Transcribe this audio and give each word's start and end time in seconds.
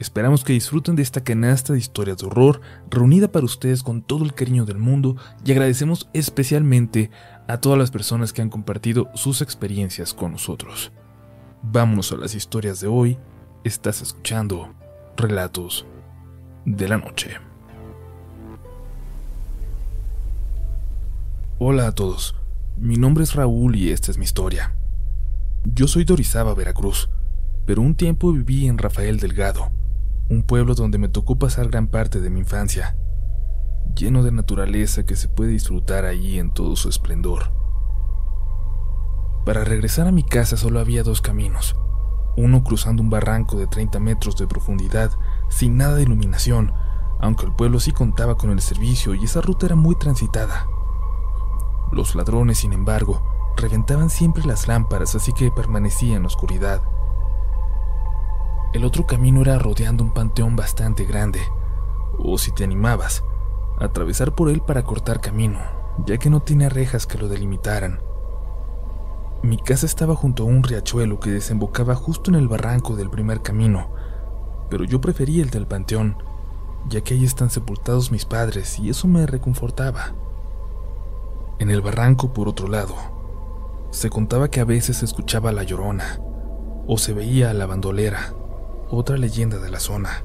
Esperamos 0.00 0.42
que 0.42 0.52
disfruten 0.52 0.96
de 0.96 1.02
esta 1.02 1.22
canasta 1.22 1.72
de 1.72 1.78
historias 1.78 2.18
de 2.18 2.26
horror 2.26 2.60
reunida 2.90 3.28
para 3.30 3.46
ustedes 3.46 3.82
con 3.82 4.02
todo 4.02 4.24
el 4.24 4.34
cariño 4.34 4.64
del 4.64 4.78
mundo 4.78 5.16
y 5.44 5.52
agradecemos 5.52 6.08
especialmente 6.12 7.10
a 7.46 7.58
todas 7.58 7.78
las 7.78 7.90
personas 7.90 8.32
que 8.32 8.42
han 8.42 8.50
compartido 8.50 9.08
sus 9.14 9.40
experiencias 9.40 10.12
con 10.12 10.32
nosotros. 10.32 10.92
Vámonos 11.62 12.12
a 12.12 12.16
las 12.16 12.34
historias 12.34 12.80
de 12.80 12.88
hoy. 12.88 13.18
Estás 13.62 14.02
escuchando 14.02 14.74
Relatos 15.16 15.86
de 16.64 16.88
la 16.88 16.98
Noche. 16.98 17.38
Hola 21.58 21.86
a 21.86 21.92
todos, 21.92 22.34
mi 22.76 22.96
nombre 22.96 23.22
es 23.22 23.34
Raúl 23.34 23.76
y 23.76 23.90
esta 23.90 24.10
es 24.10 24.18
mi 24.18 24.24
historia. 24.24 24.74
Yo 25.64 25.86
soy 25.86 26.04
de 26.04 26.12
Orizaba, 26.12 26.52
Veracruz, 26.52 27.08
pero 27.64 27.80
un 27.80 27.94
tiempo 27.94 28.32
viví 28.32 28.66
en 28.66 28.76
Rafael 28.76 29.18
Delgado, 29.18 29.70
un 30.34 30.42
pueblo 30.42 30.74
donde 30.74 30.98
me 30.98 31.08
tocó 31.08 31.38
pasar 31.38 31.68
gran 31.68 31.86
parte 31.86 32.20
de 32.20 32.28
mi 32.28 32.40
infancia, 32.40 32.96
lleno 33.94 34.22
de 34.22 34.32
naturaleza 34.32 35.04
que 35.04 35.16
se 35.16 35.28
puede 35.28 35.52
disfrutar 35.52 36.04
allí 36.04 36.38
en 36.38 36.52
todo 36.52 36.76
su 36.76 36.88
esplendor. 36.88 37.52
Para 39.44 39.64
regresar 39.64 40.08
a 40.08 40.12
mi 40.12 40.24
casa 40.24 40.56
solo 40.56 40.80
había 40.80 41.02
dos 41.02 41.20
caminos, 41.20 41.76
uno 42.36 42.64
cruzando 42.64 43.02
un 43.02 43.10
barranco 43.10 43.56
de 43.56 43.66
30 43.66 44.00
metros 44.00 44.36
de 44.36 44.46
profundidad 44.46 45.10
sin 45.48 45.76
nada 45.76 45.94
de 45.94 46.02
iluminación, 46.02 46.72
aunque 47.20 47.46
el 47.46 47.52
pueblo 47.52 47.78
sí 47.78 47.92
contaba 47.92 48.36
con 48.36 48.50
el 48.50 48.60
servicio 48.60 49.14
y 49.14 49.24
esa 49.24 49.40
ruta 49.40 49.66
era 49.66 49.76
muy 49.76 49.96
transitada. 49.96 50.66
Los 51.92 52.16
ladrones, 52.16 52.58
sin 52.58 52.72
embargo, 52.72 53.22
reventaban 53.56 54.10
siempre 54.10 54.44
las 54.44 54.66
lámparas, 54.66 55.14
así 55.14 55.32
que 55.32 55.52
permanecía 55.52 56.16
en 56.16 56.22
la 56.22 56.28
oscuridad. 56.28 56.82
El 58.74 58.84
otro 58.84 59.06
camino 59.06 59.40
era 59.40 59.56
rodeando 59.56 60.02
un 60.02 60.12
panteón 60.12 60.56
bastante 60.56 61.04
grande, 61.04 61.38
o 62.18 62.36
si 62.38 62.50
te 62.50 62.64
animabas, 62.64 63.22
atravesar 63.78 64.34
por 64.34 64.50
él 64.50 64.62
para 64.62 64.82
cortar 64.82 65.20
camino, 65.20 65.60
ya 66.04 66.18
que 66.18 66.28
no 66.28 66.42
tenía 66.42 66.68
rejas 66.68 67.06
que 67.06 67.16
lo 67.16 67.28
delimitaran. 67.28 68.00
Mi 69.44 69.58
casa 69.58 69.86
estaba 69.86 70.16
junto 70.16 70.42
a 70.42 70.46
un 70.46 70.64
riachuelo 70.64 71.20
que 71.20 71.30
desembocaba 71.30 71.94
justo 71.94 72.32
en 72.32 72.34
el 72.34 72.48
barranco 72.48 72.96
del 72.96 73.10
primer 73.10 73.42
camino, 73.42 73.90
pero 74.70 74.82
yo 74.82 75.00
prefería 75.00 75.44
el 75.44 75.50
del 75.50 75.68
panteón, 75.68 76.16
ya 76.88 77.00
que 77.02 77.14
ahí 77.14 77.24
están 77.24 77.50
sepultados 77.50 78.10
mis 78.10 78.24
padres 78.24 78.80
y 78.80 78.90
eso 78.90 79.06
me 79.06 79.24
reconfortaba. 79.24 80.14
En 81.60 81.70
el 81.70 81.80
barranco, 81.80 82.32
por 82.32 82.48
otro 82.48 82.66
lado, 82.66 82.96
se 83.90 84.10
contaba 84.10 84.48
que 84.48 84.58
a 84.58 84.64
veces 84.64 84.96
se 84.96 85.04
escuchaba 85.04 85.52
la 85.52 85.62
llorona, 85.62 86.18
o 86.88 86.98
se 86.98 87.12
veía 87.12 87.50
a 87.50 87.54
la 87.54 87.66
bandolera, 87.66 88.34
otra 88.90 89.16
leyenda 89.16 89.58
de 89.58 89.70
la 89.70 89.80
zona. 89.80 90.24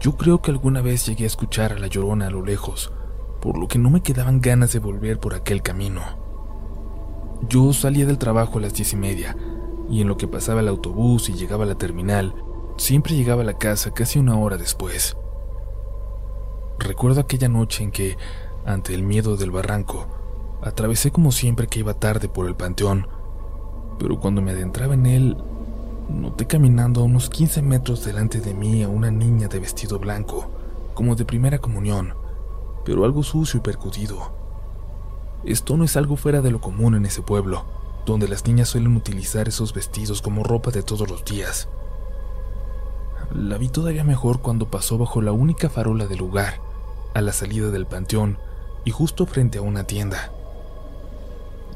Yo 0.00 0.16
creo 0.16 0.42
que 0.42 0.50
alguna 0.50 0.82
vez 0.82 1.06
llegué 1.06 1.24
a 1.24 1.28
escuchar 1.28 1.72
a 1.72 1.78
la 1.78 1.86
llorona 1.86 2.26
a 2.26 2.30
lo 2.30 2.44
lejos, 2.44 2.92
por 3.40 3.56
lo 3.56 3.68
que 3.68 3.78
no 3.78 3.88
me 3.88 4.02
quedaban 4.02 4.40
ganas 4.40 4.72
de 4.72 4.78
volver 4.78 5.20
por 5.20 5.34
aquel 5.34 5.62
camino. 5.62 6.02
Yo 7.48 7.72
salía 7.72 8.06
del 8.06 8.18
trabajo 8.18 8.58
a 8.58 8.62
las 8.62 8.74
diez 8.74 8.92
y 8.92 8.96
media, 8.96 9.36
y 9.88 10.00
en 10.00 10.08
lo 10.08 10.16
que 10.16 10.28
pasaba 10.28 10.60
el 10.60 10.68
autobús 10.68 11.28
y 11.28 11.34
llegaba 11.34 11.64
a 11.64 11.68
la 11.68 11.76
terminal, 11.76 12.34
siempre 12.76 13.14
llegaba 13.14 13.42
a 13.42 13.44
la 13.44 13.58
casa 13.58 13.92
casi 13.92 14.18
una 14.18 14.36
hora 14.36 14.56
después. 14.56 15.16
Recuerdo 16.78 17.20
aquella 17.20 17.48
noche 17.48 17.84
en 17.84 17.92
que, 17.92 18.16
ante 18.64 18.94
el 18.94 19.02
miedo 19.02 19.36
del 19.36 19.50
barranco, 19.50 20.08
atravesé 20.62 21.10
como 21.10 21.30
siempre 21.32 21.66
que 21.66 21.80
iba 21.80 21.94
tarde 21.94 22.28
por 22.28 22.46
el 22.46 22.56
panteón, 22.56 23.06
pero 23.98 24.18
cuando 24.18 24.42
me 24.42 24.52
adentraba 24.52 24.94
en 24.94 25.06
él 25.06 25.36
Noté 26.12 26.46
caminando 26.46 27.00
a 27.00 27.04
unos 27.04 27.30
15 27.30 27.62
metros 27.62 28.04
delante 28.04 28.40
de 28.40 28.52
mí 28.52 28.82
a 28.82 28.88
una 28.88 29.10
niña 29.10 29.48
de 29.48 29.58
vestido 29.58 29.98
blanco, 29.98 30.50
como 30.92 31.16
de 31.16 31.24
primera 31.24 31.58
comunión, 31.58 32.14
pero 32.84 33.06
algo 33.06 33.22
sucio 33.22 33.58
y 33.58 33.62
percudido. 33.62 34.30
Esto 35.42 35.76
no 35.78 35.84
es 35.84 35.96
algo 35.96 36.16
fuera 36.16 36.42
de 36.42 36.50
lo 36.50 36.60
común 36.60 36.94
en 36.94 37.06
ese 37.06 37.22
pueblo, 37.22 37.64
donde 38.04 38.28
las 38.28 38.46
niñas 38.46 38.68
suelen 38.68 38.94
utilizar 38.94 39.48
esos 39.48 39.72
vestidos 39.72 40.20
como 40.20 40.44
ropa 40.44 40.70
de 40.70 40.82
todos 40.82 41.08
los 41.08 41.24
días. 41.24 41.68
La 43.34 43.56
vi 43.56 43.70
todavía 43.70 44.04
mejor 44.04 44.42
cuando 44.42 44.70
pasó 44.70 44.98
bajo 44.98 45.22
la 45.22 45.32
única 45.32 45.70
farola 45.70 46.06
del 46.06 46.18
lugar, 46.18 46.60
a 47.14 47.22
la 47.22 47.32
salida 47.32 47.70
del 47.70 47.86
panteón 47.86 48.36
y 48.84 48.90
justo 48.90 49.24
frente 49.24 49.58
a 49.58 49.62
una 49.62 49.84
tienda. 49.84 50.30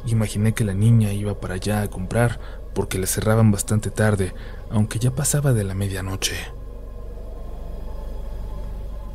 Imaginé 0.04 0.52
que 0.52 0.64
la 0.64 0.74
niña 0.74 1.14
iba 1.14 1.40
para 1.40 1.54
allá 1.54 1.80
a 1.80 1.88
comprar 1.88 2.65
porque 2.76 2.98
le 2.98 3.06
cerraban 3.06 3.50
bastante 3.50 3.90
tarde, 3.90 4.34
aunque 4.70 4.98
ya 4.98 5.10
pasaba 5.10 5.54
de 5.54 5.64
la 5.64 5.74
medianoche. 5.74 6.36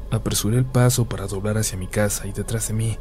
Apresuré 0.09 0.57
el 0.57 0.65
paso 0.65 1.05
para 1.05 1.27
doblar 1.27 1.59
hacia 1.59 1.77
mi 1.77 1.85
casa 1.85 2.25
y 2.25 2.31
detrás 2.31 2.69
de 2.69 2.73
mí 2.73 2.97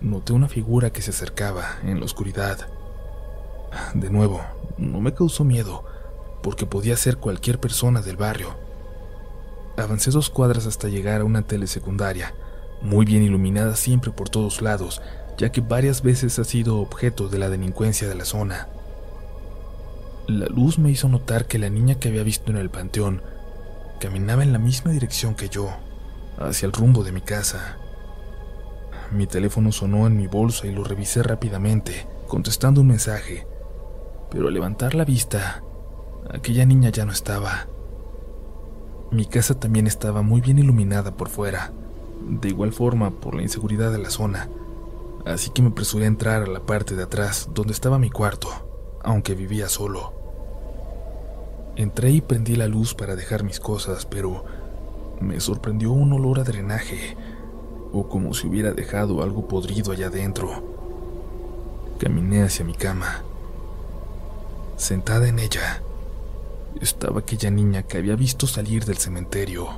noté 0.00 0.32
una 0.32 0.48
figura 0.48 0.90
que 0.90 1.00
se 1.00 1.10
acercaba 1.10 1.78
en 1.84 2.00
la 2.00 2.06
oscuridad. 2.06 2.66
De 3.94 4.10
nuevo, 4.10 4.40
no 4.78 5.00
me 5.00 5.14
causó 5.14 5.44
miedo, 5.44 5.84
porque 6.42 6.66
podía 6.66 6.96
ser 6.96 7.18
cualquier 7.18 7.60
persona 7.60 8.02
del 8.02 8.16
barrio. 8.16 8.56
Avancé 9.76 10.10
dos 10.10 10.28
cuadras 10.28 10.66
hasta 10.66 10.88
llegar 10.88 11.20
a 11.20 11.24
una 11.24 11.42
telesecundaria, 11.42 12.34
muy 12.82 13.06
bien 13.06 13.22
iluminada 13.22 13.76
siempre 13.76 14.10
por 14.10 14.28
todos 14.28 14.60
lados, 14.60 15.00
ya 15.38 15.52
que 15.52 15.60
varias 15.60 16.02
veces 16.02 16.40
ha 16.40 16.44
sido 16.44 16.80
objeto 16.80 17.28
de 17.28 17.38
la 17.38 17.48
delincuencia 17.48 18.08
de 18.08 18.16
la 18.16 18.24
zona. 18.24 18.66
La 20.28 20.44
luz 20.44 20.78
me 20.78 20.90
hizo 20.90 21.08
notar 21.08 21.46
que 21.46 21.58
la 21.58 21.70
niña 21.70 21.94
que 21.94 22.08
había 22.08 22.22
visto 22.22 22.50
en 22.50 22.58
el 22.58 22.68
panteón 22.68 23.22
caminaba 23.98 24.42
en 24.42 24.52
la 24.52 24.58
misma 24.58 24.90
dirección 24.90 25.34
que 25.34 25.48
yo, 25.48 25.70
hacia 26.36 26.66
el 26.66 26.72
rumbo 26.72 27.02
de 27.02 27.12
mi 27.12 27.22
casa. 27.22 27.78
Mi 29.10 29.26
teléfono 29.26 29.72
sonó 29.72 30.06
en 30.06 30.18
mi 30.18 30.26
bolsa 30.26 30.66
y 30.66 30.72
lo 30.72 30.84
revisé 30.84 31.22
rápidamente, 31.22 32.06
contestando 32.26 32.82
un 32.82 32.88
mensaje, 32.88 33.46
pero 34.30 34.48
al 34.48 34.54
levantar 34.54 34.94
la 34.94 35.06
vista, 35.06 35.62
aquella 36.28 36.66
niña 36.66 36.90
ya 36.90 37.06
no 37.06 37.12
estaba. 37.12 37.66
Mi 39.10 39.24
casa 39.24 39.58
también 39.58 39.86
estaba 39.86 40.20
muy 40.20 40.42
bien 40.42 40.58
iluminada 40.58 41.16
por 41.16 41.30
fuera, 41.30 41.72
de 42.28 42.50
igual 42.50 42.74
forma 42.74 43.12
por 43.12 43.34
la 43.34 43.40
inseguridad 43.40 43.92
de 43.92 43.98
la 43.98 44.10
zona, 44.10 44.50
así 45.24 45.48
que 45.48 45.62
me 45.62 45.68
apresuré 45.68 46.04
a 46.04 46.08
entrar 46.08 46.42
a 46.42 46.46
la 46.46 46.66
parte 46.66 46.96
de 46.96 47.04
atrás 47.04 47.48
donde 47.54 47.72
estaba 47.72 47.98
mi 47.98 48.10
cuarto, 48.10 48.50
aunque 49.02 49.34
vivía 49.34 49.70
solo. 49.70 50.17
Entré 51.78 52.10
y 52.10 52.20
prendí 52.20 52.56
la 52.56 52.66
luz 52.66 52.92
para 52.92 53.14
dejar 53.14 53.44
mis 53.44 53.60
cosas, 53.60 54.04
pero 54.04 54.44
me 55.20 55.38
sorprendió 55.38 55.92
un 55.92 56.12
olor 56.12 56.40
a 56.40 56.42
drenaje, 56.42 57.16
o 57.92 58.08
como 58.08 58.34
si 58.34 58.48
hubiera 58.48 58.72
dejado 58.72 59.22
algo 59.22 59.46
podrido 59.46 59.92
allá 59.92 60.08
adentro. 60.08 60.50
Caminé 62.00 62.42
hacia 62.42 62.64
mi 62.64 62.74
cama. 62.74 63.22
Sentada 64.76 65.28
en 65.28 65.38
ella, 65.38 65.80
estaba 66.80 67.20
aquella 67.20 67.48
niña 67.48 67.84
que 67.84 67.98
había 67.98 68.16
visto 68.16 68.48
salir 68.48 68.84
del 68.84 68.96
cementerio. 68.98 69.68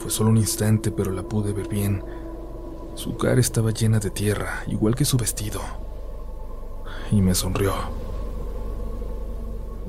Fue 0.00 0.10
solo 0.10 0.30
un 0.30 0.38
instante, 0.38 0.90
pero 0.90 1.12
la 1.12 1.22
pude 1.22 1.52
ver 1.52 1.68
bien. 1.68 2.02
Su 2.96 3.16
cara 3.16 3.40
estaba 3.40 3.70
llena 3.70 4.00
de 4.00 4.10
tierra, 4.10 4.64
igual 4.66 4.96
que 4.96 5.04
su 5.04 5.16
vestido. 5.16 5.60
Y 7.12 7.22
me 7.22 7.36
sonrió. 7.36 8.03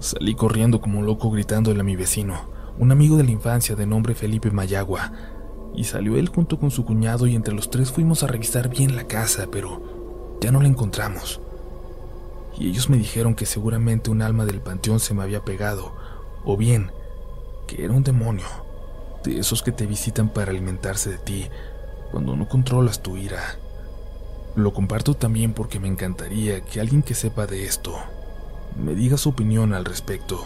Salí 0.05 0.35
corriendo 0.35 0.81
como 0.81 1.01
loco 1.01 1.31
gritándole 1.31 1.79
a 1.79 1.83
mi 1.83 1.95
vecino, 1.95 2.39
un 2.77 2.91
amigo 2.91 3.17
de 3.17 3.23
la 3.23 3.31
infancia 3.31 3.75
de 3.75 3.88
nombre 3.88 4.13
Felipe 4.13 4.51
Mayagua, 4.51 5.11
y 5.73 5.85
salió 5.85 6.16
él 6.16 6.29
junto 6.29 6.59
con 6.59 6.69
su 6.69 6.85
cuñado 6.85 7.25
y 7.25 7.35
entre 7.35 7.55
los 7.55 7.71
tres 7.71 7.91
fuimos 7.91 8.21
a 8.21 8.27
revisar 8.27 8.69
bien 8.69 8.95
la 8.95 9.07
casa, 9.07 9.47
pero 9.51 10.38
ya 10.39 10.51
no 10.51 10.61
la 10.61 10.67
encontramos. 10.67 11.41
Y 12.55 12.69
ellos 12.69 12.88
me 12.88 12.97
dijeron 12.97 13.33
que 13.33 13.47
seguramente 13.47 14.11
un 14.11 14.21
alma 14.21 14.45
del 14.45 14.61
panteón 14.61 14.99
se 14.99 15.16
me 15.16 15.23
había 15.23 15.43
pegado, 15.43 15.95
o 16.43 16.55
bien 16.55 16.91
que 17.66 17.84
era 17.84 17.96
un 17.96 18.03
demonio, 18.03 18.46
de 19.23 19.40
esos 19.40 19.63
que 19.63 19.72
te 19.72 19.87
visitan 19.87 20.29
para 20.29 20.51
alimentarse 20.51 21.09
de 21.09 21.17
ti 21.17 21.47
cuando 22.11 22.35
no 22.35 22.47
controlas 22.47 23.01
tu 23.01 23.17
ira. 23.17 23.41
Lo 24.55 24.72
comparto 24.72 25.16
también 25.16 25.53
porque 25.53 25.79
me 25.79 25.87
encantaría 25.87 26.61
que 26.61 26.79
alguien 26.79 27.01
que 27.01 27.16
sepa 27.16 27.47
de 27.47 27.66
esto 27.66 27.96
me 28.75 28.93
diga 28.95 29.17
su 29.17 29.29
opinión 29.29 29.73
al 29.73 29.85
respecto. 29.85 30.45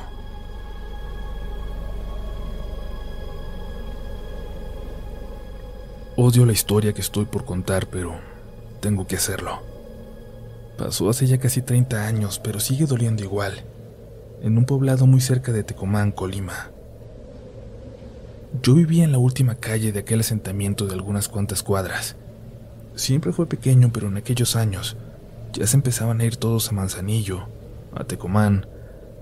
Odio 6.16 6.46
la 6.46 6.52
historia 6.52 6.94
que 6.94 7.02
estoy 7.02 7.26
por 7.26 7.46
contar, 7.46 7.88
pero 7.88 8.20
tengo 8.82 9.08
que 9.08 9.16
hacerlo. 9.16 9.62
Pasó 10.78 11.10
hace 11.10 11.28
ya 11.28 11.40
casi 11.40 11.62
30 11.62 12.06
años, 12.06 12.40
pero 12.40 12.60
sigue 12.60 12.86
doliendo 12.86 13.24
igual, 13.24 13.64
en 14.42 14.58
un 14.58 14.66
poblado 14.66 15.08
muy 15.08 15.22
cerca 15.22 15.52
de 15.52 15.64
Tecomán, 15.64 16.12
Colima. 16.12 16.72
Yo 18.62 18.74
vivía 18.74 19.04
en 19.04 19.12
la 19.12 19.18
última 19.18 19.56
calle 19.56 19.92
de 19.92 20.00
aquel 20.00 20.22
asentamiento 20.22 20.88
de 20.88 20.94
algunas 20.94 21.30
cuantas 21.30 21.64
cuadras. 21.64 22.16
Siempre 22.96 23.32
fue 23.32 23.46
pequeño, 23.46 23.92
pero 23.94 24.08
en 24.08 24.18
aquellos 24.18 24.56
años 24.56 24.98
ya 25.54 25.66
se 25.68 25.78
empezaban 25.78 26.20
a 26.20 26.26
ir 26.26 26.36
todos 26.36 26.70
a 26.70 26.74
Manzanillo, 26.74 27.48
a 27.94 28.04
Tecomán, 28.04 28.68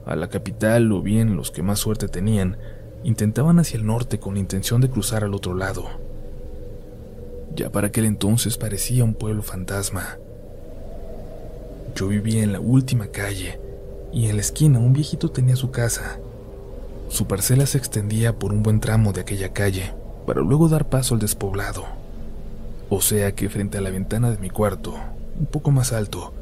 a 0.06 0.16
la 0.16 0.30
capital 0.30 0.92
o 0.92 1.02
bien 1.02 1.36
los 1.36 1.52
que 1.52 1.64
más 1.64 1.80
suerte 1.80 2.08
tenían, 2.08 2.58
intentaban 3.04 3.60
hacia 3.60 3.78
el 3.78 3.86
norte 3.86 4.20
con 4.20 4.36
la 4.36 4.40
intención 4.40 4.82
de 4.82 4.90
cruzar 4.90 5.24
al 5.24 5.34
otro 5.34 5.54
lado. 5.54 5.86
Ya 7.56 7.72
para 7.72 7.88
aquel 7.88 8.06
entonces 8.06 8.58
parecía 8.58 9.04
un 9.04 9.14
pueblo 9.14 9.42
fantasma. 9.42 10.18
Yo 11.96 12.08
vivía 12.08 12.44
en 12.44 12.54
la 12.54 12.60
última 12.60 13.08
calle 13.08 13.60
y 14.14 14.28
en 14.28 14.36
la 14.36 14.42
esquina 14.42 14.80
un 14.80 14.94
viejito 14.94 15.30
tenía 15.30 15.56
su 15.56 15.72
casa. 15.72 16.20
Su 17.10 17.26
parcela 17.28 17.66
se 17.66 17.78
extendía 17.78 18.38
por 18.38 18.54
un 18.54 18.64
buen 18.64 18.80
tramo 18.80 19.14
de 19.14 19.22
aquella 19.22 19.54
calle 19.54 19.94
para 20.26 20.42
luego 20.42 20.70
dar 20.70 20.90
paso 20.90 21.16
al 21.16 21.22
despoblado. 21.22 21.86
O 22.90 23.02
sea 23.02 23.34
que 23.34 23.50
frente 23.50 23.78
a 23.78 23.82
la 23.82 23.90
ventana 23.90 24.30
de 24.30 24.38
mi 24.38 24.50
cuarto, 24.50 24.94
un 25.40 25.46
poco 25.46 25.72
más 25.72 25.94
alto, 25.94 26.34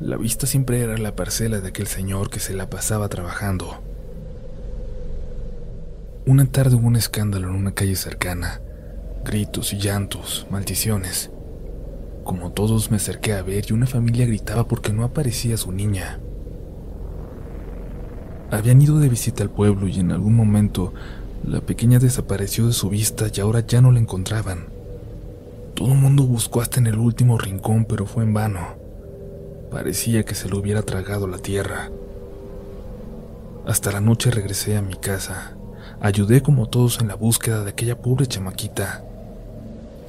la 0.00 0.16
vista 0.16 0.46
siempre 0.46 0.80
era 0.80 0.96
la 0.98 1.14
parcela 1.14 1.60
de 1.60 1.68
aquel 1.68 1.86
señor 1.86 2.30
que 2.30 2.40
se 2.40 2.54
la 2.54 2.68
pasaba 2.68 3.08
trabajando. 3.08 3.82
Una 6.26 6.46
tarde 6.46 6.76
hubo 6.76 6.86
un 6.86 6.96
escándalo 6.96 7.48
en 7.48 7.54
una 7.54 7.74
calle 7.74 7.96
cercana, 7.96 8.60
gritos 9.24 9.72
y 9.72 9.78
llantos, 9.78 10.46
maldiciones. 10.50 11.30
Como 12.24 12.52
todos 12.52 12.90
me 12.90 12.98
acerqué 12.98 13.32
a 13.32 13.42
ver 13.42 13.64
y 13.68 13.72
una 13.72 13.86
familia 13.86 14.26
gritaba 14.26 14.68
porque 14.68 14.92
no 14.92 15.04
aparecía 15.04 15.56
su 15.56 15.72
niña. 15.72 16.20
Habían 18.50 18.82
ido 18.82 18.98
de 18.98 19.08
visita 19.08 19.42
al 19.42 19.50
pueblo 19.50 19.88
y 19.88 19.98
en 19.98 20.12
algún 20.12 20.34
momento 20.34 20.92
la 21.44 21.60
pequeña 21.60 21.98
desapareció 21.98 22.66
de 22.66 22.72
su 22.72 22.88
vista 22.88 23.26
y 23.34 23.40
ahora 23.40 23.60
ya 23.66 23.80
no 23.80 23.90
la 23.90 23.98
encontraban. 23.98 24.66
Todo 25.74 25.92
el 25.92 25.98
mundo 25.98 26.24
buscó 26.24 26.60
hasta 26.60 26.78
en 26.78 26.86
el 26.86 26.98
último 26.98 27.38
rincón, 27.38 27.84
pero 27.84 28.06
fue 28.06 28.22
en 28.22 28.34
vano. 28.34 28.81
Parecía 29.72 30.22
que 30.24 30.34
se 30.34 30.50
lo 30.50 30.58
hubiera 30.58 30.82
tragado 30.82 31.26
la 31.26 31.38
tierra. 31.38 31.90
Hasta 33.66 33.90
la 33.90 34.02
noche 34.02 34.30
regresé 34.30 34.76
a 34.76 34.82
mi 34.82 34.96
casa. 34.96 35.56
Ayudé 35.98 36.42
como 36.42 36.68
todos 36.68 37.00
en 37.00 37.08
la 37.08 37.14
búsqueda 37.14 37.64
de 37.64 37.70
aquella 37.70 37.96
pobre 37.96 38.26
chamaquita. 38.26 39.02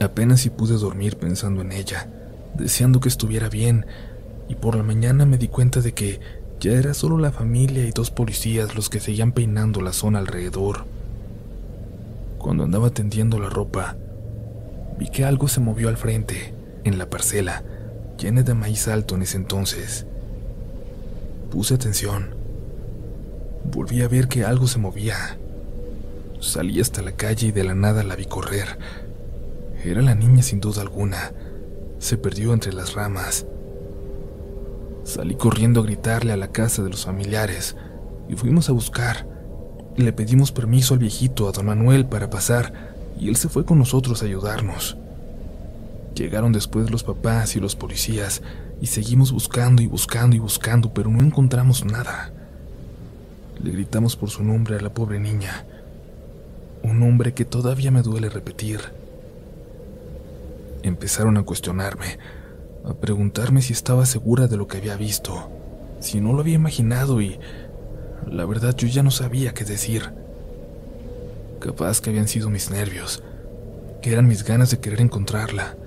Apenas 0.02 0.42
si 0.42 0.50
pude 0.50 0.74
dormir 0.74 1.16
pensando 1.16 1.62
en 1.62 1.72
ella, 1.72 2.10
deseando 2.56 3.00
que 3.00 3.08
estuviera 3.08 3.48
bien, 3.48 3.86
y 4.50 4.56
por 4.56 4.76
la 4.76 4.84
mañana 4.84 5.26
me 5.26 5.38
di 5.38 5.48
cuenta 5.48 5.80
de 5.80 5.94
que 5.94 6.20
ya 6.60 6.74
era 6.74 6.94
solo 6.94 7.18
la 7.18 7.32
familia 7.32 7.86
y 7.86 7.92
dos 7.92 8.12
policías 8.12 8.76
los 8.76 8.90
que 8.90 9.00
seguían 9.00 9.32
peinando 9.32 9.80
la 9.80 9.94
zona 9.94 10.20
alrededor. 10.20 10.84
Cuando 12.38 12.66
andaba 12.66 12.90
tendiendo 12.90 13.40
la 13.40 13.50
ropa, 13.50 13.96
vi 15.00 15.10
que 15.10 15.24
algo 15.24 15.48
se 15.48 15.62
movió 15.62 15.88
al 15.88 15.96
frente, 15.96 16.54
en 16.84 16.98
la 16.98 17.10
parcela, 17.10 17.64
llena 18.18 18.44
de 18.44 18.54
maíz 18.54 18.88
alto 18.88 19.16
en 19.16 19.24
ese 19.24 19.38
entonces. 19.38 20.06
Puse 21.52 21.76
atención. 21.76 22.36
Volví 23.66 24.02
a 24.02 24.08
ver 24.08 24.28
que 24.28 24.44
algo 24.44 24.68
se 24.68 24.80
movía. 24.80 25.38
Salí 26.40 26.80
hasta 26.82 27.02
la 27.02 27.14
calle 27.14 27.48
y 27.48 27.52
de 27.52 27.64
la 27.64 27.76
nada 27.76 28.04
la 28.04 28.16
vi 28.16 28.26
correr. 28.26 28.78
Era 29.84 30.02
la 30.02 30.16
niña 30.16 30.44
sin 30.44 30.60
duda 30.60 30.82
alguna. 30.82 31.34
Se 32.00 32.18
perdió 32.18 32.54
entre 32.54 32.74
las 32.74 32.94
ramas. 32.94 33.46
Salí 35.04 35.36
corriendo 35.36 35.82
a 35.82 35.84
gritarle 35.84 36.34
a 36.34 36.38
la 36.38 36.50
casa 36.50 36.84
de 36.84 36.90
los 36.90 37.06
familiares 37.06 37.76
y 38.30 38.36
fuimos 38.36 38.70
a 38.70 38.74
buscar. 38.74 39.28
Le 39.96 40.12
pedimos 40.12 40.52
permiso 40.52 40.94
al 40.94 41.00
viejito, 41.00 41.48
a 41.48 41.52
don 41.52 41.66
Manuel, 41.66 42.06
para 42.06 42.30
pasar, 42.30 42.96
y 43.20 43.30
él 43.30 43.36
se 43.36 43.50
fue 43.50 43.66
con 43.66 43.78
nosotros 43.78 44.22
a 44.22 44.26
ayudarnos. 44.26 44.98
Llegaron 46.16 46.52
después 46.52 46.92
los 46.92 47.04
papás 47.04 47.56
y 47.56 47.60
los 47.60 47.76
policías, 47.76 48.42
y 48.82 48.88
seguimos 48.88 49.32
buscando 49.32 49.82
y 49.82 49.88
buscando 49.88 50.36
y 50.36 50.40
buscando, 50.40 50.94
pero 50.94 51.10
no 51.10 51.24
encontramos 51.24 51.86
nada. 51.86 52.32
Le 53.62 53.72
gritamos 53.72 54.16
por 54.16 54.30
su 54.30 54.44
nombre 54.44 54.76
a 54.76 54.82
la 54.82 54.94
pobre 54.94 55.20
niña, 55.20 55.66
un 56.84 57.00
nombre 57.00 57.34
que 57.34 57.46
todavía 57.46 57.92
me 57.92 58.02
duele 58.02 58.30
repetir. 58.30 58.80
Empezaron 60.84 61.38
a 61.38 61.44
cuestionarme, 61.44 62.20
a 62.86 62.94
preguntarme 62.94 63.62
si 63.62 63.74
estaba 63.74 64.06
segura 64.06 64.48
de 64.48 64.58
lo 64.58 64.68
que 64.68 64.78
había 64.78 64.98
visto, 64.98 65.50
si 66.00 66.20
no 66.20 66.34
lo 66.34 66.42
había 66.42 66.56
imaginado 66.56 67.22
y 67.22 67.40
la 68.30 68.46
verdad 68.46 68.76
yo 68.76 68.88
ya 68.88 69.02
no 69.02 69.12
sabía 69.12 69.54
qué 69.54 69.64
decir. 69.64 70.12
Capaz 71.60 72.02
que 72.02 72.10
habían 72.10 72.28
sido 72.28 72.50
mis 72.50 72.70
nervios, 72.70 73.24
que 74.02 74.12
eran 74.12 74.28
mis 74.28 74.44
ganas 74.44 74.70
de 74.70 74.80
querer 74.80 75.02
encontrarla. 75.02 75.78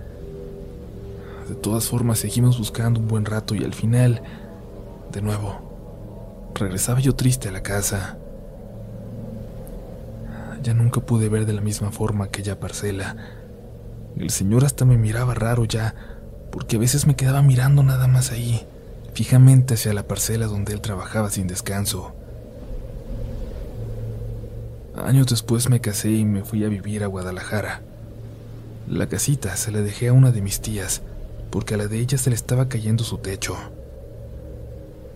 De 1.49 1.55
todas 1.55 1.87
formas 1.87 2.19
seguimos 2.19 2.59
buscando 2.59 2.99
un 2.99 3.07
buen 3.07 3.25
rato 3.25 3.55
y 3.55 3.63
al 3.63 3.73
final, 3.73 4.23
de 5.13 5.23
nuevo, 5.23 6.51
regresaba 6.55 6.99
yo 7.01 7.15
triste 7.15 7.49
a 7.49 7.53
la 7.53 7.63
casa. 7.63 8.19
Ya 10.63 10.75
nunca 10.75 11.01
pude 11.01 11.29
ver 11.29 11.47
de 11.47 11.53
la 11.53 11.61
misma 11.61 11.93
forma 11.93 12.25
aquella 12.25 12.59
parcela. 12.59 13.17
El 14.17 14.31
señor 14.31 14.65
hasta 14.65 14.85
me 14.85 14.99
miraba 14.99 15.35
raro 15.35 15.65
ya, 15.65 15.95
porque 16.51 16.77
a 16.77 16.81
veces 16.81 17.07
me 17.07 17.15
quedaba 17.15 17.43
mirando 17.43 17.85
nada 17.85 18.09
más 18.09 18.33
ahí, 18.33 18.67
fijamente 19.13 19.75
hacia 19.75 19.93
la 19.93 20.09
parcela 20.09 20.47
donde 20.47 20.73
él 20.73 20.81
trabajaba 20.81 21.31
sin 21.31 21.47
descanso. 21.47 22.13
Años 24.97 25.27
después 25.29 25.69
me 25.69 25.81
casé 25.81 26.11
y 26.11 26.25
me 26.25 26.43
fui 26.43 26.65
a 26.65 26.69
vivir 26.69 27.05
a 27.05 27.07
Guadalajara. 27.07 27.83
La 28.89 29.07
casita 29.07 29.55
se 29.57 29.71
la 29.71 29.83
dejé 29.83 30.09
a 30.09 30.13
una 30.13 30.33
de 30.33 30.41
mis 30.41 30.61
tías, 30.61 31.03
porque 31.51 31.75
a 31.75 31.77
la 31.77 31.87
de 31.87 31.99
ella 31.99 32.19
se 32.19 32.31
le 32.31 32.37
estaba 32.37 32.69
cayendo 32.69 33.05
su 33.05 33.19
techo. 33.19 33.57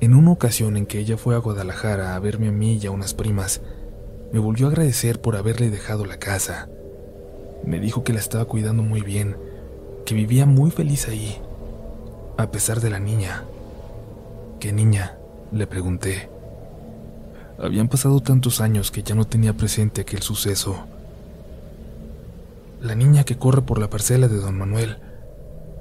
En 0.01 0.15
una 0.15 0.33
ocasión 0.33 0.77
en 0.77 0.87
que 0.87 0.99
ella 0.99 1.17
fue 1.17 1.35
a 1.35 1.39
Guadalajara 1.39 2.15
a 2.15 2.19
verme 2.19 2.49
a 2.49 2.53
mí 2.53 2.79
y 2.81 2.87
a 2.87 2.91
unas 2.91 3.15
primas, 3.15 3.61
me 4.33 4.39
volvió 4.39 4.67
a 4.67 4.71
agradecer 4.71 5.21
por 5.21 5.37
haberle 5.37 5.71
dejado 5.71 6.07
la 6.07 6.19
casa. 6.19 6.69
Me 7.65 7.81
dijo 7.81 8.05
que 8.05 8.13
la 8.13 8.21
estaba 8.21 8.45
cuidando 8.47 8.83
muy 8.83 9.03
bien 9.03 9.37
que 10.05 10.15
vivía 10.15 10.47
muy 10.47 10.71
feliz 10.71 11.07
ahí, 11.09 11.39
a 12.37 12.51
pesar 12.51 12.81
de 12.81 12.91
la 12.91 12.99
niña. 12.99 13.45
¿Qué 14.59 14.73
niña? 14.73 15.17
le 15.53 15.67
pregunté. 15.67 16.29
Habían 17.59 17.89
pasado 17.89 18.21
tantos 18.21 18.61
años 18.61 18.91
que 18.91 19.03
ya 19.03 19.15
no 19.15 19.27
tenía 19.27 19.53
presente 19.53 20.01
aquel 20.01 20.23
suceso. 20.23 20.87
La 22.81 22.95
niña 22.95 23.25
que 23.25 23.37
corre 23.37 23.63
por 23.63 23.79
la 23.79 23.91
parcela 23.91 24.29
de 24.29 24.37
don 24.37 24.57
Manuel. 24.57 24.99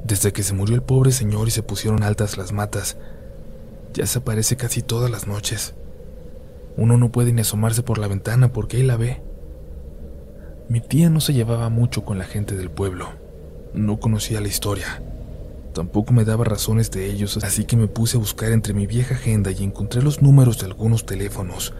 Desde 0.04 0.34
que 0.34 0.44
se 0.44 0.54
murió 0.54 0.76
el 0.76 0.82
pobre 0.82 1.12
señor 1.12 1.48
y 1.48 1.52
se 1.52 1.64
pusieron 1.64 2.04
altas 2.04 2.38
las 2.38 2.52
matas, 2.52 2.98
ya 3.94 4.06
se 4.06 4.20
aparece 4.20 4.56
casi 4.56 4.82
todas 4.82 5.10
las 5.12 5.28
noches. 5.28 5.74
Uno 6.78 6.98
no 6.98 7.12
puede 7.12 7.34
ni 7.34 7.42
asomarse 7.42 7.84
por 7.84 7.98
la 7.98 8.08
ventana 8.08 8.54
porque 8.54 8.78
ahí 8.78 8.84
la 8.84 8.98
ve. 8.98 9.22
Mi 10.70 10.82
tía 10.82 11.10
no 11.10 11.20
se 11.20 11.34
llevaba 11.34 11.70
mucho 11.70 12.06
con 12.06 12.18
la 12.18 12.26
gente 12.26 12.56
del 12.56 12.70
pueblo. 12.70 13.10
No 13.74 14.00
conocía 14.00 14.40
la 14.40 14.48
historia. 14.48 15.02
Tampoco 15.74 16.14
me 16.14 16.26
daba 16.26 16.46
razones 16.46 16.92
de 16.92 17.08
ellos, 17.08 17.38
así 17.44 17.66
que 17.66 17.78
me 17.78 17.88
puse 17.88 18.18
a 18.18 18.20
buscar 18.20 18.52
entre 18.52 18.74
mi 18.74 18.88
vieja 18.88 19.16
agenda 19.16 19.52
y 19.52 19.64
encontré 19.64 20.02
los 20.02 20.22
números 20.22 20.60
de 20.60 20.66
algunos 20.66 21.06
teléfonos 21.06 21.74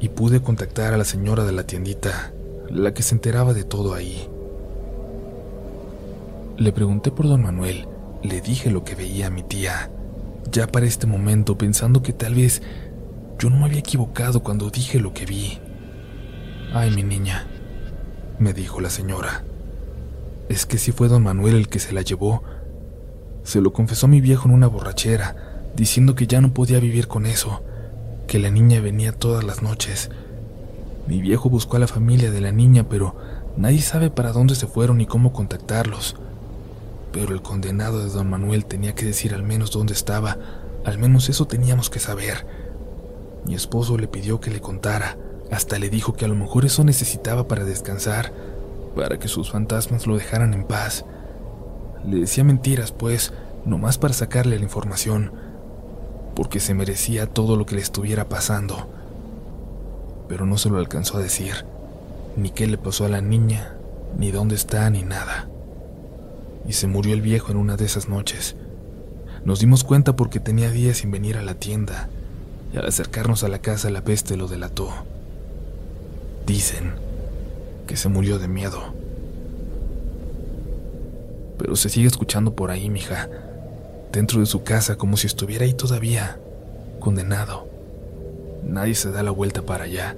y 0.00 0.08
pude 0.08 0.42
contactar 0.42 0.92
a 0.92 0.98
la 0.98 1.04
señora 1.04 1.44
de 1.44 1.52
la 1.52 1.64
tiendita, 1.64 2.32
la 2.68 2.92
que 2.92 3.02
se 3.02 3.14
enteraba 3.14 3.54
de 3.54 3.64
todo 3.64 3.94
ahí. 3.94 4.28
Le 6.56 6.70
pregunté 6.70 7.10
por 7.10 7.26
don 7.26 7.42
Manuel, 7.42 7.88
le 8.22 8.40
dije 8.40 8.70
lo 8.70 8.84
que 8.84 8.94
veía 8.94 9.26
a 9.26 9.30
mi 9.30 9.42
tía, 9.42 9.90
ya 10.52 10.68
para 10.68 10.86
este 10.86 11.04
momento 11.04 11.58
pensando 11.58 12.00
que 12.00 12.12
tal 12.12 12.36
vez 12.36 12.62
yo 13.40 13.50
no 13.50 13.56
me 13.56 13.64
había 13.64 13.80
equivocado 13.80 14.44
cuando 14.44 14.70
dije 14.70 15.00
lo 15.00 15.12
que 15.12 15.26
vi. 15.26 15.58
Ay, 16.72 16.92
mi 16.92 17.02
niña, 17.02 17.48
me 18.38 18.52
dijo 18.52 18.80
la 18.80 18.88
señora. 18.88 19.42
Es 20.48 20.64
que 20.64 20.78
si 20.78 20.92
fue 20.92 21.08
don 21.08 21.24
Manuel 21.24 21.56
el 21.56 21.68
que 21.68 21.80
se 21.80 21.92
la 21.92 22.02
llevó. 22.02 22.44
Se 23.42 23.60
lo 23.60 23.72
confesó 23.72 24.06
mi 24.06 24.20
viejo 24.20 24.48
en 24.48 24.54
una 24.54 24.68
borrachera, 24.68 25.64
diciendo 25.74 26.14
que 26.14 26.28
ya 26.28 26.40
no 26.40 26.54
podía 26.54 26.78
vivir 26.78 27.08
con 27.08 27.26
eso, 27.26 27.62
que 28.28 28.38
la 28.38 28.50
niña 28.50 28.80
venía 28.80 29.10
todas 29.10 29.42
las 29.42 29.60
noches. 29.60 30.08
Mi 31.08 31.20
viejo 31.20 31.50
buscó 31.50 31.76
a 31.76 31.80
la 31.80 31.88
familia 31.88 32.30
de 32.30 32.40
la 32.40 32.52
niña, 32.52 32.88
pero 32.88 33.16
nadie 33.56 33.82
sabe 33.82 34.08
para 34.10 34.30
dónde 34.30 34.54
se 34.54 34.68
fueron 34.68 34.98
ni 34.98 35.06
cómo 35.06 35.32
contactarlos. 35.32 36.16
Pero 37.14 37.32
el 37.32 37.40
condenado 37.40 38.04
de 38.04 38.10
don 38.10 38.28
Manuel 38.28 38.66
tenía 38.66 38.96
que 38.96 39.06
decir 39.06 39.34
al 39.34 39.44
menos 39.44 39.70
dónde 39.70 39.94
estaba, 39.94 40.36
al 40.84 40.98
menos 40.98 41.28
eso 41.28 41.46
teníamos 41.46 41.88
que 41.88 42.00
saber. 42.00 42.44
Mi 43.46 43.54
esposo 43.54 43.96
le 43.96 44.08
pidió 44.08 44.40
que 44.40 44.50
le 44.50 44.60
contara, 44.60 45.16
hasta 45.52 45.78
le 45.78 45.88
dijo 45.90 46.14
que 46.14 46.24
a 46.24 46.28
lo 46.28 46.34
mejor 46.34 46.64
eso 46.64 46.82
necesitaba 46.82 47.46
para 47.46 47.64
descansar 47.64 48.32
para 48.96 49.18
que 49.18 49.28
sus 49.28 49.50
fantasmas 49.50 50.06
lo 50.06 50.16
dejaran 50.16 50.54
en 50.54 50.64
paz. 50.64 51.04
Le 52.04 52.20
decía 52.20 52.44
mentiras, 52.44 52.92
pues, 52.92 53.32
nomás 53.64 53.96
para 53.96 54.14
sacarle 54.14 54.58
la 54.58 54.64
información, 54.64 55.32
porque 56.34 56.60
se 56.60 56.74
merecía 56.74 57.26
todo 57.26 57.56
lo 57.56 57.64
que 57.64 57.76
le 57.76 57.80
estuviera 57.80 58.28
pasando. 58.28 58.88
Pero 60.28 60.46
no 60.46 60.58
se 60.58 60.68
lo 60.68 60.78
alcanzó 60.78 61.18
a 61.18 61.22
decir, 61.22 61.64
ni 62.36 62.50
qué 62.50 62.66
le 62.66 62.78
pasó 62.78 63.04
a 63.04 63.08
la 63.08 63.20
niña, 63.20 63.76
ni 64.18 64.30
dónde 64.30 64.54
está, 64.54 64.88
ni 64.90 65.02
nada. 65.02 65.48
Y 66.66 66.72
se 66.72 66.86
murió 66.86 67.14
el 67.14 67.22
viejo 67.22 67.50
en 67.50 67.58
una 67.58 67.76
de 67.76 67.84
esas 67.84 68.08
noches. 68.08 68.56
Nos 69.44 69.60
dimos 69.60 69.84
cuenta 69.84 70.16
porque 70.16 70.40
tenía 70.40 70.70
días 70.70 70.98
sin 70.98 71.10
venir 71.10 71.36
a 71.36 71.42
la 71.42 71.54
tienda, 71.54 72.08
y 72.72 72.78
al 72.78 72.86
acercarnos 72.86 73.44
a 73.44 73.48
la 73.48 73.58
casa 73.58 73.90
la 73.90 74.02
peste 74.02 74.36
lo 74.36 74.48
delató. 74.48 74.90
Dicen 76.46 76.94
que 77.86 77.96
se 77.96 78.08
murió 78.08 78.38
de 78.38 78.48
miedo. 78.48 78.94
Pero 81.58 81.76
se 81.76 81.88
sigue 81.88 82.06
escuchando 82.06 82.54
por 82.54 82.70
ahí, 82.70 82.90
mija, 82.90 83.28
dentro 84.12 84.40
de 84.40 84.46
su 84.46 84.62
casa 84.62 84.96
como 84.96 85.16
si 85.16 85.26
estuviera 85.26 85.64
ahí 85.64 85.74
todavía, 85.74 86.38
condenado. 87.00 87.68
Nadie 88.66 88.94
se 88.94 89.10
da 89.10 89.22
la 89.22 89.30
vuelta 89.30 89.62
para 89.62 89.84
allá, 89.84 90.16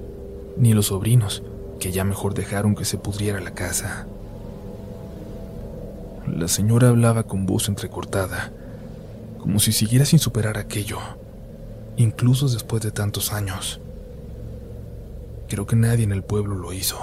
ni 0.55 0.73
los 0.73 0.87
sobrinos, 0.87 1.43
que 1.79 1.91
ya 1.91 2.03
mejor 2.03 2.33
dejaron 2.33 2.75
que 2.75 2.85
se 2.85 2.97
pudriera 2.97 3.39
la 3.39 3.51
casa. 3.51 4.07
La 6.27 6.47
señora 6.47 6.89
hablaba 6.89 7.23
con 7.23 7.45
voz 7.45 7.69
entrecortada, 7.69 8.51
como 9.39 9.59
si 9.59 9.71
siguiera 9.71 10.05
sin 10.05 10.19
superar 10.19 10.57
aquello, 10.57 10.99
incluso 11.95 12.49
después 12.49 12.83
de 12.83 12.91
tantos 12.91 13.31
años. 13.31 13.79
Creo 15.47 15.65
que 15.65 15.77
nadie 15.77 16.03
en 16.03 16.11
el 16.11 16.23
pueblo 16.23 16.55
lo 16.55 16.73
hizo. 16.73 16.97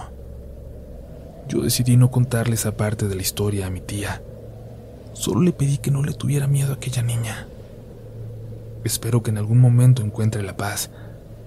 Yo 1.48 1.62
decidí 1.62 1.96
no 1.96 2.10
contarle 2.10 2.54
esa 2.54 2.76
parte 2.76 3.08
de 3.08 3.14
la 3.14 3.22
historia 3.22 3.66
a 3.66 3.70
mi 3.70 3.80
tía. 3.80 4.22
Solo 5.14 5.40
le 5.40 5.52
pedí 5.52 5.78
que 5.78 5.90
no 5.90 6.02
le 6.02 6.12
tuviera 6.12 6.46
miedo 6.46 6.72
a 6.72 6.76
aquella 6.76 7.02
niña. 7.02 7.48
Espero 8.84 9.22
que 9.22 9.30
en 9.30 9.38
algún 9.38 9.58
momento 9.58 10.02
encuentre 10.02 10.42
la 10.42 10.56
paz 10.56 10.90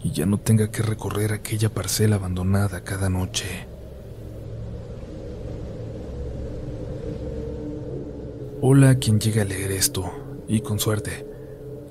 y 0.03 0.11
ya 0.11 0.25
no 0.25 0.39
tenga 0.39 0.71
que 0.71 0.81
recorrer 0.81 1.31
aquella 1.31 1.69
parcela 1.69 2.15
abandonada 2.15 2.83
cada 2.83 3.09
noche. 3.09 3.67
Hola 8.59 8.89
a 8.89 8.95
quien 8.95 9.19
llegue 9.19 9.39
a 9.41 9.45
leer 9.45 9.71
esto, 9.71 10.11
y 10.47 10.61
con 10.61 10.79
suerte, 10.79 11.27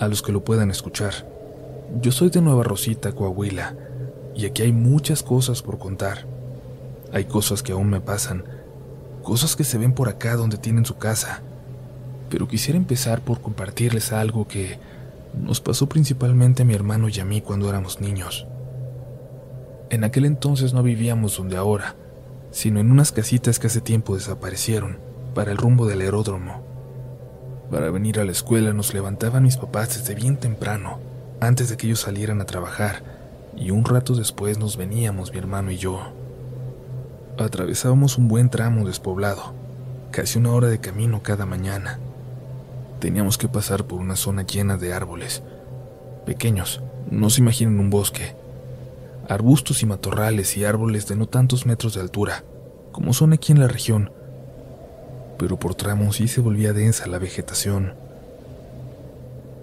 a 0.00 0.08
los 0.08 0.20
que 0.20 0.32
lo 0.32 0.42
puedan 0.42 0.68
escuchar. 0.72 1.14
Yo 2.02 2.10
soy 2.10 2.30
de 2.30 2.40
Nueva 2.40 2.64
Rosita, 2.64 3.12
Coahuila, 3.12 3.76
y 4.34 4.46
aquí 4.46 4.62
hay 4.62 4.72
muchas 4.72 5.22
cosas 5.22 5.62
por 5.62 5.78
contar. 5.78 6.26
Hay 7.12 7.26
cosas 7.26 7.62
que 7.62 7.70
aún 7.70 7.88
me 7.88 8.00
pasan, 8.00 8.42
cosas 9.22 9.54
que 9.54 9.62
se 9.62 9.78
ven 9.78 9.92
por 9.92 10.08
acá 10.08 10.34
donde 10.34 10.58
tienen 10.58 10.84
su 10.84 10.96
casa, 10.96 11.40
pero 12.30 12.48
quisiera 12.48 12.76
empezar 12.76 13.20
por 13.20 13.40
compartirles 13.40 14.12
algo 14.12 14.48
que 14.48 14.80
nos 15.40 15.60
pasó 15.60 15.88
principalmente 15.88 16.62
a 16.62 16.66
mi 16.66 16.74
hermano 16.74 17.08
y 17.08 17.20
a 17.20 17.24
mí 17.24 17.42
cuando 17.42 17.68
éramos 17.68 18.00
niños. 18.00 18.44
En 19.88 20.02
aquel 20.02 20.24
entonces 20.24 20.74
no 20.74 20.82
vivíamos 20.82 21.36
donde 21.36 21.56
ahora, 21.56 21.94
sino 22.50 22.80
en 22.80 22.90
unas 22.90 23.12
casitas 23.12 23.60
que 23.60 23.68
hace 23.68 23.80
tiempo 23.80 24.16
desaparecieron 24.16 25.05
para 25.36 25.52
el 25.52 25.58
rumbo 25.58 25.86
del 25.86 26.00
aeródromo. 26.00 26.62
Para 27.70 27.90
venir 27.90 28.18
a 28.18 28.24
la 28.24 28.32
escuela 28.32 28.72
nos 28.72 28.94
levantaban 28.94 29.42
mis 29.42 29.58
papás 29.58 29.98
desde 29.98 30.14
bien 30.14 30.38
temprano, 30.38 30.98
antes 31.40 31.68
de 31.68 31.76
que 31.76 31.88
ellos 31.88 32.00
salieran 32.00 32.40
a 32.40 32.46
trabajar, 32.46 33.02
y 33.54 33.70
un 33.70 33.84
rato 33.84 34.14
después 34.14 34.58
nos 34.58 34.78
veníamos 34.78 35.32
mi 35.32 35.38
hermano 35.38 35.70
y 35.70 35.76
yo. 35.76 36.00
Atravesábamos 37.38 38.16
un 38.16 38.28
buen 38.28 38.48
tramo 38.48 38.86
despoblado, 38.86 39.52
casi 40.10 40.38
una 40.38 40.52
hora 40.52 40.68
de 40.68 40.80
camino 40.80 41.22
cada 41.22 41.44
mañana. 41.44 41.98
Teníamos 42.98 43.36
que 43.36 43.46
pasar 43.46 43.84
por 43.84 44.00
una 44.00 44.16
zona 44.16 44.40
llena 44.40 44.78
de 44.78 44.94
árboles, 44.94 45.42
pequeños, 46.24 46.80
no 47.10 47.28
se 47.28 47.42
imaginen 47.42 47.78
un 47.78 47.90
bosque, 47.90 48.34
arbustos 49.28 49.82
y 49.82 49.86
matorrales 49.86 50.56
y 50.56 50.64
árboles 50.64 51.06
de 51.08 51.16
no 51.16 51.26
tantos 51.26 51.66
metros 51.66 51.92
de 51.92 52.00
altura, 52.00 52.42
como 52.90 53.12
son 53.12 53.34
aquí 53.34 53.52
en 53.52 53.60
la 53.60 53.68
región, 53.68 54.15
pero 55.38 55.58
por 55.58 55.74
tramos 55.74 56.16
sí 56.16 56.28
se 56.28 56.40
volvía 56.40 56.72
densa 56.72 57.06
la 57.06 57.18
vegetación. 57.18 57.94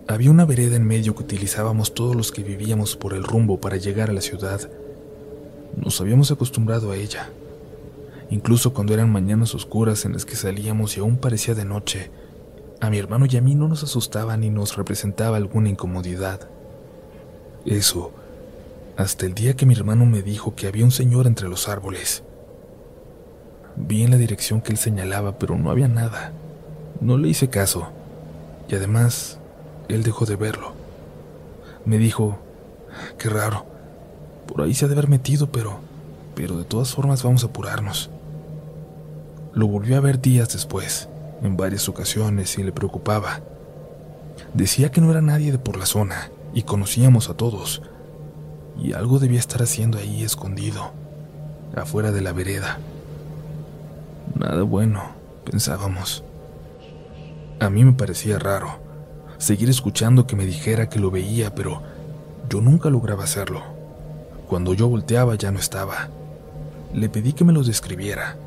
Había 0.07 0.31
una 0.31 0.45
vereda 0.45 0.75
en 0.75 0.85
medio 0.85 1.15
que 1.15 1.23
utilizábamos 1.23 1.93
todos 1.93 2.15
los 2.15 2.31
que 2.31 2.43
vivíamos 2.43 2.95
por 2.95 3.13
el 3.13 3.23
rumbo 3.23 3.59
para 3.59 3.77
llegar 3.77 4.09
a 4.09 4.13
la 4.13 4.21
ciudad. 4.21 4.69
Nos 5.77 5.99
habíamos 6.01 6.29
acostumbrado 6.31 6.91
a 6.91 6.97
ella. 6.97 7.29
Incluso 8.29 8.73
cuando 8.73 8.93
eran 8.93 9.11
mañanas 9.11 9.55
oscuras 9.55 10.05
en 10.05 10.13
las 10.13 10.25
que 10.25 10.35
salíamos 10.35 10.97
y 10.97 10.99
aún 10.99 11.17
parecía 11.17 11.55
de 11.55 11.65
noche, 11.65 12.11
a 12.81 12.89
mi 12.89 12.97
hermano 12.97 13.27
y 13.29 13.37
a 13.37 13.41
mí 13.41 13.55
no 13.55 13.67
nos 13.67 13.83
asustaba 13.83 14.35
ni 14.35 14.49
nos 14.49 14.75
representaba 14.75 15.37
alguna 15.37 15.69
incomodidad. 15.69 16.49
Eso, 17.65 18.11
hasta 18.97 19.25
el 19.25 19.33
día 19.33 19.55
que 19.55 19.65
mi 19.65 19.73
hermano 19.73 20.05
me 20.05 20.21
dijo 20.21 20.53
que 20.53 20.67
había 20.67 20.83
un 20.83 20.91
señor 20.91 21.27
entre 21.27 21.47
los 21.47 21.69
árboles. 21.69 22.23
Vi 23.75 24.03
en 24.03 24.11
la 24.11 24.17
dirección 24.17 24.61
que 24.61 24.71
él 24.71 24.77
señalaba, 24.77 25.37
pero 25.39 25.57
no 25.57 25.71
había 25.71 25.87
nada. 25.87 26.31
No 27.01 27.17
le 27.17 27.29
hice 27.29 27.49
caso. 27.49 27.87
Y 28.69 28.75
además, 28.75 29.39
él 29.87 30.03
dejó 30.03 30.25
de 30.25 30.35
verlo. 30.35 30.73
Me 31.85 31.97
dijo, 31.97 32.37
qué 33.17 33.29
raro, 33.29 33.65
por 34.47 34.61
ahí 34.61 34.73
se 34.73 34.85
ha 34.85 34.87
de 34.87 34.93
haber 34.93 35.09
metido, 35.09 35.51
pero, 35.51 35.79
pero 36.35 36.57
de 36.57 36.63
todas 36.63 36.93
formas 36.93 37.23
vamos 37.23 37.43
a 37.43 37.47
apurarnos. 37.47 38.09
Lo 39.53 39.67
volvió 39.67 39.97
a 39.97 40.01
ver 40.01 40.21
días 40.21 40.53
después 40.53 41.09
en 41.41 41.57
varias 41.57 41.89
ocasiones 41.89 42.57
y 42.57 42.63
le 42.63 42.71
preocupaba. 42.71 43.41
Decía 44.53 44.91
que 44.91 45.01
no 45.01 45.11
era 45.11 45.21
nadie 45.21 45.51
de 45.51 45.59
por 45.59 45.77
la 45.77 45.85
zona 45.85 46.31
y 46.53 46.63
conocíamos 46.63 47.29
a 47.29 47.35
todos, 47.35 47.81
y 48.79 48.93
algo 48.93 49.19
debía 49.19 49.39
estar 49.39 49.61
haciendo 49.61 49.97
ahí 49.97 50.23
escondido, 50.23 50.91
afuera 51.75 52.11
de 52.11 52.21
la 52.21 52.31
vereda. 52.31 52.79
Nada 54.35 54.63
bueno, 54.63 55.03
pensábamos. 55.45 56.23
A 57.59 57.69
mí 57.69 57.83
me 57.83 57.93
parecía 57.93 58.39
raro 58.39 58.83
seguir 59.37 59.69
escuchando 59.69 60.25
que 60.25 60.35
me 60.35 60.45
dijera 60.45 60.87
que 60.87 60.99
lo 60.99 61.11
veía, 61.11 61.53
pero 61.53 61.81
yo 62.49 62.61
nunca 62.61 62.89
lograba 62.89 63.25
hacerlo. 63.25 63.61
Cuando 64.47 64.73
yo 64.73 64.87
volteaba 64.87 65.35
ya 65.35 65.51
no 65.51 65.59
estaba. 65.59 66.09
Le 66.93 67.09
pedí 67.09 67.33
que 67.33 67.43
me 67.43 67.53
lo 67.53 67.63
describiera 67.63 68.37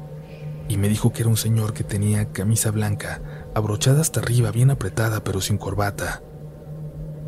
y 0.69 0.79
me 0.79 0.89
dijo 0.89 1.13
que 1.13 1.23
era 1.23 1.29
un 1.29 1.37
señor 1.37 1.75
que 1.75 1.85
tenía 1.85 2.33
camisa 2.33 2.71
blanca, 2.71 3.21
abrochada 3.55 4.01
hasta 4.01 4.21
arriba, 4.21 4.51
bien 4.51 4.71
apretada 4.71 5.23
pero 5.23 5.41
sin 5.41 5.59
corbata, 5.59 6.23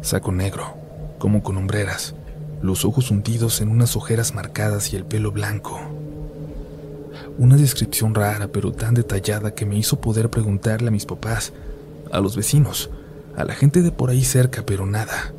saco 0.00 0.32
negro, 0.32 0.74
como 1.18 1.42
con 1.42 1.56
hombreras, 1.56 2.14
los 2.62 2.84
ojos 2.84 3.10
hundidos 3.10 3.60
en 3.60 3.68
unas 3.68 3.96
ojeras 3.96 4.34
marcadas 4.34 4.92
y 4.92 4.96
el 4.96 5.04
pelo 5.04 5.30
blanco. 5.30 5.80
Una 7.38 7.56
descripción 7.56 8.14
rara 8.14 8.48
pero 8.48 8.72
tan 8.72 8.94
detallada 8.94 9.54
que 9.54 9.66
me 9.66 9.76
hizo 9.76 10.00
poder 10.00 10.30
preguntarle 10.30 10.88
a 10.88 10.92
mis 10.92 11.06
papás, 11.06 11.52
a 12.12 12.20
los 12.20 12.37
vecinos, 12.37 12.90
a 13.37 13.44
la 13.44 13.54
gente 13.54 13.82
de 13.82 13.92
por 13.92 14.10
ahí 14.10 14.25
cerca, 14.25 14.64
pero 14.64 14.87
nada. 14.87 15.32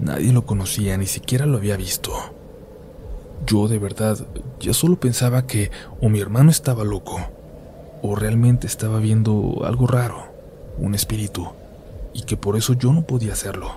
Nadie 0.00 0.32
lo 0.32 0.46
conocía, 0.46 0.96
ni 0.96 1.06
siquiera 1.06 1.46
lo 1.46 1.56
había 1.56 1.76
visto. 1.76 2.12
Yo 3.46 3.68
de 3.68 3.78
verdad 3.78 4.18
ya 4.60 4.74
solo 4.74 4.98
pensaba 4.98 5.46
que 5.46 5.70
o 6.00 6.08
mi 6.08 6.20
hermano 6.20 6.50
estaba 6.50 6.84
loco, 6.84 7.20
o 8.02 8.14
realmente 8.14 8.66
estaba 8.66 8.98
viendo 8.98 9.62
algo 9.64 9.86
raro, 9.86 10.24
un 10.78 10.94
espíritu, 10.94 11.48
y 12.12 12.22
que 12.22 12.36
por 12.36 12.56
eso 12.56 12.74
yo 12.74 12.92
no 12.92 13.02
podía 13.02 13.32
hacerlo. 13.32 13.72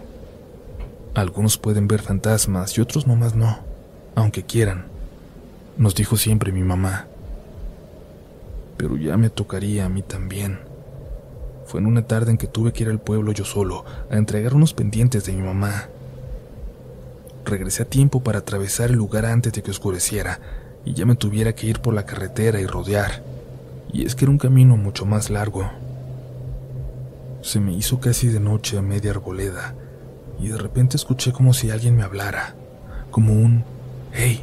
Algunos 1.14 1.58
pueden 1.58 1.88
ver 1.88 2.02
fantasmas 2.02 2.78
y 2.78 2.82
otros 2.82 3.06
nomás 3.08 3.36
no, 3.36 3.60
aunque 4.16 4.44
quieran, 4.44 4.86
nos 5.78 5.96
dijo 5.96 6.18
siempre 6.18 6.52
mi 6.52 6.64
mamá. 6.64 7.08
Pero 8.82 8.98
ya 8.98 9.16
me 9.16 9.30
tocaría 9.30 9.86
a 9.86 9.90
mí 9.90 10.02
también. 10.02 10.60
Fue 11.68 11.80
en 11.80 11.86
una 11.86 12.08
tarde 12.08 12.32
en 12.32 12.40
que 12.40 12.48
tuve 12.48 12.74
que 12.74 12.82
ir 12.82 12.90
al 12.90 13.00
pueblo 13.00 13.32
yo 13.32 13.46
solo 13.46 13.86
a 14.10 14.18
entregar 14.18 14.56
unos 14.56 14.74
pendientes 14.74 15.26
de 15.26 15.34
mi 15.34 15.44
mamá 15.44 15.88
Regresé 17.46 17.84
a 17.84 17.86
tiempo 17.86 18.22
para 18.22 18.40
atravesar 18.40 18.92
el 18.92 18.98
lugar 18.98 19.26
antes 19.26 19.52
de 19.54 19.64
que 19.64 19.72
oscureciera 19.72 20.40
y 20.86 20.94
ya 20.94 21.06
me 21.06 21.16
tuviera 21.16 21.54
que 21.54 21.68
ir 21.68 21.80
por 21.80 21.94
la 21.94 22.06
carretera 22.06 22.62
y 22.62 22.66
rodear. 22.66 23.24
Y 23.92 24.06
es 24.06 24.16
que 24.16 24.26
era 24.26 24.32
un 24.32 24.38
camino 24.38 24.78
mucho 24.78 25.06
más 25.06 25.30
largo. 25.30 25.70
Se 27.42 27.60
me 27.60 27.74
hizo 27.74 28.00
casi 28.00 28.28
de 28.28 28.40
noche 28.40 28.78
a 28.78 28.82
media 28.82 29.12
arboleda 29.12 29.74
y 30.40 30.48
de 30.50 30.58
repente 30.58 30.98
escuché 30.98 31.32
como 31.32 31.54
si 31.54 31.72
alguien 31.72 31.96
me 31.96 32.04
hablara, 32.04 32.56
como 33.10 33.34
un 33.34 33.64
hey 34.14 34.42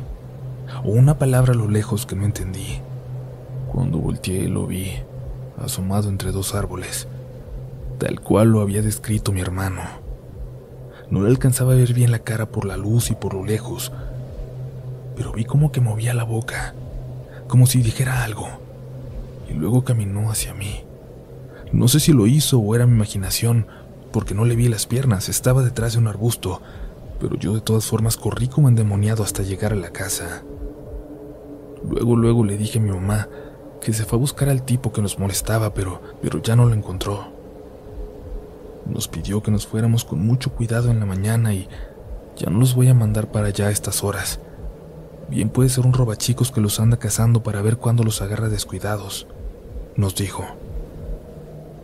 o 0.85 0.91
una 0.91 1.19
palabra 1.19 1.53
a 1.53 1.57
lo 1.57 1.69
lejos 1.69 2.05
que 2.05 2.17
no 2.17 2.25
entendí. 2.25 2.81
Cuando 3.73 3.99
volteé 3.99 4.49
lo 4.49 4.67
vi, 4.67 4.93
asomado 5.59 6.09
entre 6.09 6.33
dos 6.33 6.55
árboles, 6.55 7.07
tal 7.99 8.21
cual 8.21 8.49
lo 8.49 8.61
había 8.61 8.83
descrito 8.83 9.33
mi 9.33 9.41
hermano. 9.41 9.83
No 11.11 11.23
le 11.23 11.29
alcanzaba 11.29 11.73
a 11.73 11.77
ver 11.77 11.93
bien 11.95 12.11
la 12.11 12.21
cara 12.21 12.47
por 12.47 12.65
la 12.65 12.77
luz 12.77 13.11
y 13.11 13.15
por 13.15 13.35
lo 13.35 13.45
lejos, 13.45 13.93
pero 15.17 15.33
vi 15.33 15.45
como 15.45 15.73
que 15.73 15.81
movía 15.81 16.15
la 16.15 16.25
boca, 16.25 16.75
como 17.47 17.67
si 17.67 17.83
dijera 17.83 18.25
algo, 18.25 18.49
y 19.49 19.55
luego 19.55 19.85
caminó 19.85 20.31
hacia 20.31 20.55
mí. 20.55 20.85
No 21.73 21.89
sé 21.89 22.01
si 22.01 22.13
lo 22.13 22.27
hizo 22.27 22.59
o 22.59 22.75
era 22.75 22.87
mi 22.87 22.95
imaginación, 22.95 23.67
porque 24.13 24.35
no 24.35 24.45
le 24.45 24.57
vi 24.57 24.69
las 24.69 24.87
piernas, 24.87 25.29
estaba 25.29 25.63
detrás 25.63 25.93
de 25.93 25.99
un 25.99 26.09
arbusto, 26.09 26.63
pero 27.21 27.37
yo 27.37 27.55
de 27.55 27.61
todas 27.61 27.85
formas 27.85 28.17
corrí 28.17 28.49
como 28.49 28.69
endemoniado 28.69 29.23
hasta 29.23 29.43
llegar 29.43 29.73
a 29.73 29.77
la 29.77 29.91
casa. 29.91 30.43
Luego, 31.89 32.17
luego 32.17 32.45
le 32.45 32.57
dije 32.57 32.79
a 32.79 32.83
mi 32.83 32.91
mamá 32.91 33.29
que 33.81 33.93
se 33.93 34.05
fue 34.05 34.17
a 34.17 34.21
buscar 34.21 34.49
al 34.49 34.63
tipo 34.63 34.93
que 34.93 35.03
nos 35.03 35.19
molestaba, 35.19 35.75
pero, 35.75 36.01
pero 36.23 36.43
ya 36.43 36.57
no 36.57 36.67
lo 36.67 36.75
encontró. 36.75 37.29
Nos 38.87 39.09
pidió 39.09 39.43
que 39.43 39.51
nos 39.51 39.67
fuéramos 39.67 40.05
con 40.05 40.25
mucho 40.25 40.51
cuidado 40.53 40.91
en 40.91 41.01
la 41.01 41.07
mañana 41.07 41.53
y 41.55 41.69
Ya 42.37 42.51
no 42.51 42.61
los 42.61 42.77
voy 42.77 42.87
a 42.87 42.95
mandar 42.95 43.33
para 43.33 43.49
allá 43.49 43.67
a 43.67 43.71
estas 43.73 44.05
horas. 44.05 44.39
Bien 45.29 45.51
puede 45.51 45.69
ser 45.69 45.85
un 45.85 45.93
robachicos 45.93 46.53
que 46.53 46.61
los 46.61 46.79
anda 46.79 46.97
cazando 46.97 47.43
para 47.43 47.63
ver 47.63 47.79
cuándo 47.79 48.05
los 48.05 48.23
agarra 48.23 48.49
descuidados, 48.49 49.27
nos 49.97 50.15
dijo. 50.15 50.45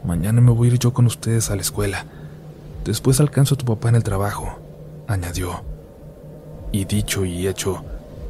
Mañana 0.05 0.41
me 0.41 0.53
voy 0.53 0.69
a 0.69 0.73
ir 0.73 0.79
yo 0.79 0.93
con 0.93 1.07
ustedes 1.07 1.51
a 1.51 1.57
la 1.57 1.63
escuela. 1.63 2.07
Después 2.85 3.19
alcanzo 3.19 3.57
a 3.57 3.59
tu 3.59 3.65
papá 3.65 3.89
en 3.89 3.97
el 3.97 4.05
trabajo, 4.05 4.61
añadió. 5.09 5.65
Y 6.71 6.85
dicho 6.85 7.25
y 7.25 7.49
hecho, 7.49 7.85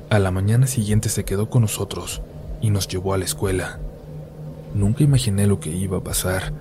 a 0.08 0.18
la 0.18 0.30
mañana 0.30 0.66
siguiente 0.66 1.10
se 1.10 1.26
quedó 1.26 1.50
con 1.50 1.60
nosotros 1.60 2.22
y 2.64 2.70
nos 2.70 2.88
llevó 2.88 3.12
a 3.12 3.18
la 3.18 3.26
escuela. 3.26 3.78
Nunca 4.74 5.04
imaginé 5.04 5.46
lo 5.46 5.60
que 5.60 5.68
iba 5.68 5.98
a 5.98 6.02
pasar. 6.02 6.54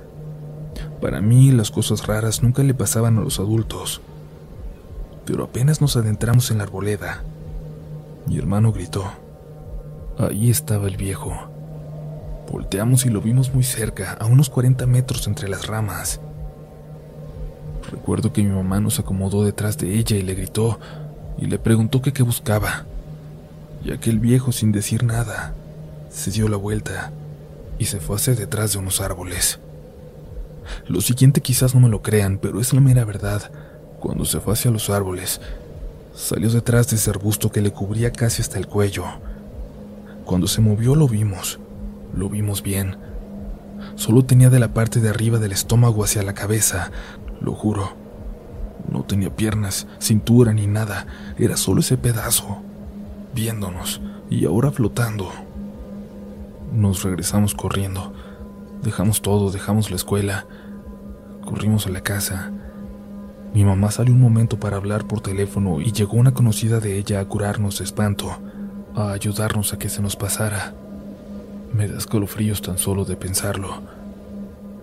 Para 1.00 1.22
mí 1.22 1.50
las 1.54 1.72
cosas 1.72 2.06
raras 2.06 2.44
nunca 2.44 2.62
le 2.62 2.74
pasaban 2.74 3.18
a 3.18 3.22
los 3.22 3.40
adultos. 3.40 4.02
Pero 5.24 5.46
apenas 5.46 5.80
nos 5.80 5.96
adentramos 5.96 6.52
en 6.52 6.58
la 6.58 6.66
arboleda, 6.66 7.24
mi 8.26 8.38
hermano 8.38 8.74
gritó. 8.74 9.06
Ahí 10.18 10.50
estaba 10.50 10.88
el 10.88 10.98
viejo. 10.98 11.34
Volteamos 12.52 13.06
y 13.06 13.10
lo 13.10 13.22
vimos 13.22 13.54
muy 13.54 13.64
cerca, 13.64 14.18
a 14.20 14.26
unos 14.26 14.50
40 14.50 14.86
metros 14.86 15.26
entre 15.28 15.48
las 15.48 15.68
ramas. 15.68 16.20
Recuerdo 17.90 18.34
que 18.34 18.44
mi 18.44 18.50
mamá 18.50 18.82
nos 18.82 19.00
acomodó 19.00 19.46
detrás 19.46 19.78
de 19.78 19.98
ella 19.98 20.18
y 20.18 20.22
le 20.22 20.36
gritó 20.36 20.82
y 21.38 21.46
le 21.46 21.60
preguntó 21.60 22.02
qué 22.02 22.24
buscaba. 22.24 22.84
Y 23.86 23.92
aquel 23.92 24.20
viejo, 24.20 24.52
sin 24.52 24.74
decir 24.74 25.06
nada, 25.06 25.54
se 26.14 26.32
dio 26.32 26.48
la 26.48 26.58
vuelta 26.58 27.12
y 27.80 27.86
se 27.86 28.00
fue 28.00 28.16
hacia 28.16 28.36
detrás 28.36 28.74
de 28.74 28.80
unos 28.80 29.02
árboles. 29.02 29.60
Lo 30.88 31.02
siguiente 31.02 31.42
quizás 31.42 31.76
no 31.76 31.82
me 31.82 31.90
lo 31.90 32.02
crean, 32.02 32.38
pero 32.38 32.62
es 32.62 32.74
la 32.74 32.80
mera 32.80 33.04
verdad. 33.04 33.52
Cuando 34.00 34.24
se 34.24 34.40
fue 34.40 34.54
hacia 34.54 34.72
los 34.72 34.90
árboles, 34.90 35.42
Salió 36.16 36.52
detrás 36.52 36.90
de 36.90 36.98
ese 36.98 37.10
arbusto 37.10 37.52
que 37.52 37.62
le 37.62 37.72
cubría 37.72 38.12
casi 38.12 38.44
hasta 38.44 38.60
el 38.60 38.68
cuello. 38.68 39.04
Cuando 40.26 40.46
se 40.46 40.62
movió 40.62 40.96
lo 40.96 41.08
vimos, 41.08 41.60
lo 42.16 42.30
vimos 42.30 42.62
bien. 42.62 42.98
Solo 43.96 44.24
tenía 44.24 44.52
de 44.52 44.60
la 44.60 44.76
parte 44.76 45.00
de 45.00 45.10
arriba 45.10 45.40
del 45.40 45.52
estómago 45.52 46.04
hacia 46.04 46.22
la 46.22 46.36
cabeza, 46.36 46.92
lo 47.42 47.56
juro. 47.56 47.94
No 48.92 49.04
tenía 49.06 49.36
piernas, 49.36 49.88
cintura 50.00 50.54
ni 50.54 50.68
nada, 50.68 51.08
era 51.40 51.58
solo 51.58 51.80
ese 51.82 51.98
pedazo, 51.98 52.62
viéndonos 53.34 54.00
y 54.30 54.46
ahora 54.46 54.72
flotando. 54.72 55.32
Nos 56.74 57.04
regresamos 57.04 57.54
corriendo. 57.54 58.14
Dejamos 58.82 59.22
todo, 59.22 59.52
dejamos 59.52 59.92
la 59.92 59.96
escuela. 59.96 60.48
Corrimos 61.46 61.86
a 61.86 61.92
la 61.92 62.02
casa. 62.02 62.52
Mi 63.54 63.64
mamá 63.64 63.92
salió 63.92 64.12
un 64.12 64.20
momento 64.20 64.60
para 64.60 64.78
hablar 64.78 65.06
por 65.06 65.22
teléfono 65.22 65.82
y 65.82 65.92
llegó 65.92 66.18
una 66.18 66.34
conocida 66.34 66.80
de 66.80 66.98
ella 66.98 67.20
a 67.20 67.26
curarnos 67.26 67.78
de 67.78 67.84
espanto, 67.84 68.40
a 68.96 69.12
ayudarnos 69.12 69.72
a 69.72 69.78
que 69.78 69.88
se 69.88 70.02
nos 70.02 70.16
pasara. 70.16 70.74
Me 71.72 71.88
da 71.88 72.00
escalofríos 72.00 72.64
tan 72.64 72.80
solo 72.80 73.06
de 73.06 73.18
pensarlo. 73.18 73.84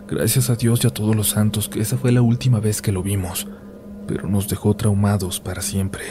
Gracias 0.06 0.48
a 0.48 0.54
Dios 0.54 0.84
y 0.84 0.86
a 0.86 0.90
todos 0.90 1.16
los 1.16 1.30
santos 1.30 1.68
que 1.68 1.80
esa 1.80 1.96
fue 1.96 2.12
la 2.12 2.22
última 2.22 2.60
vez 2.60 2.80
que 2.80 2.92
lo 2.92 3.02
vimos, 3.02 3.48
pero 4.06 4.28
nos 4.28 4.48
dejó 4.48 4.74
traumados 4.74 5.40
para 5.40 5.60
siempre. 5.60 6.04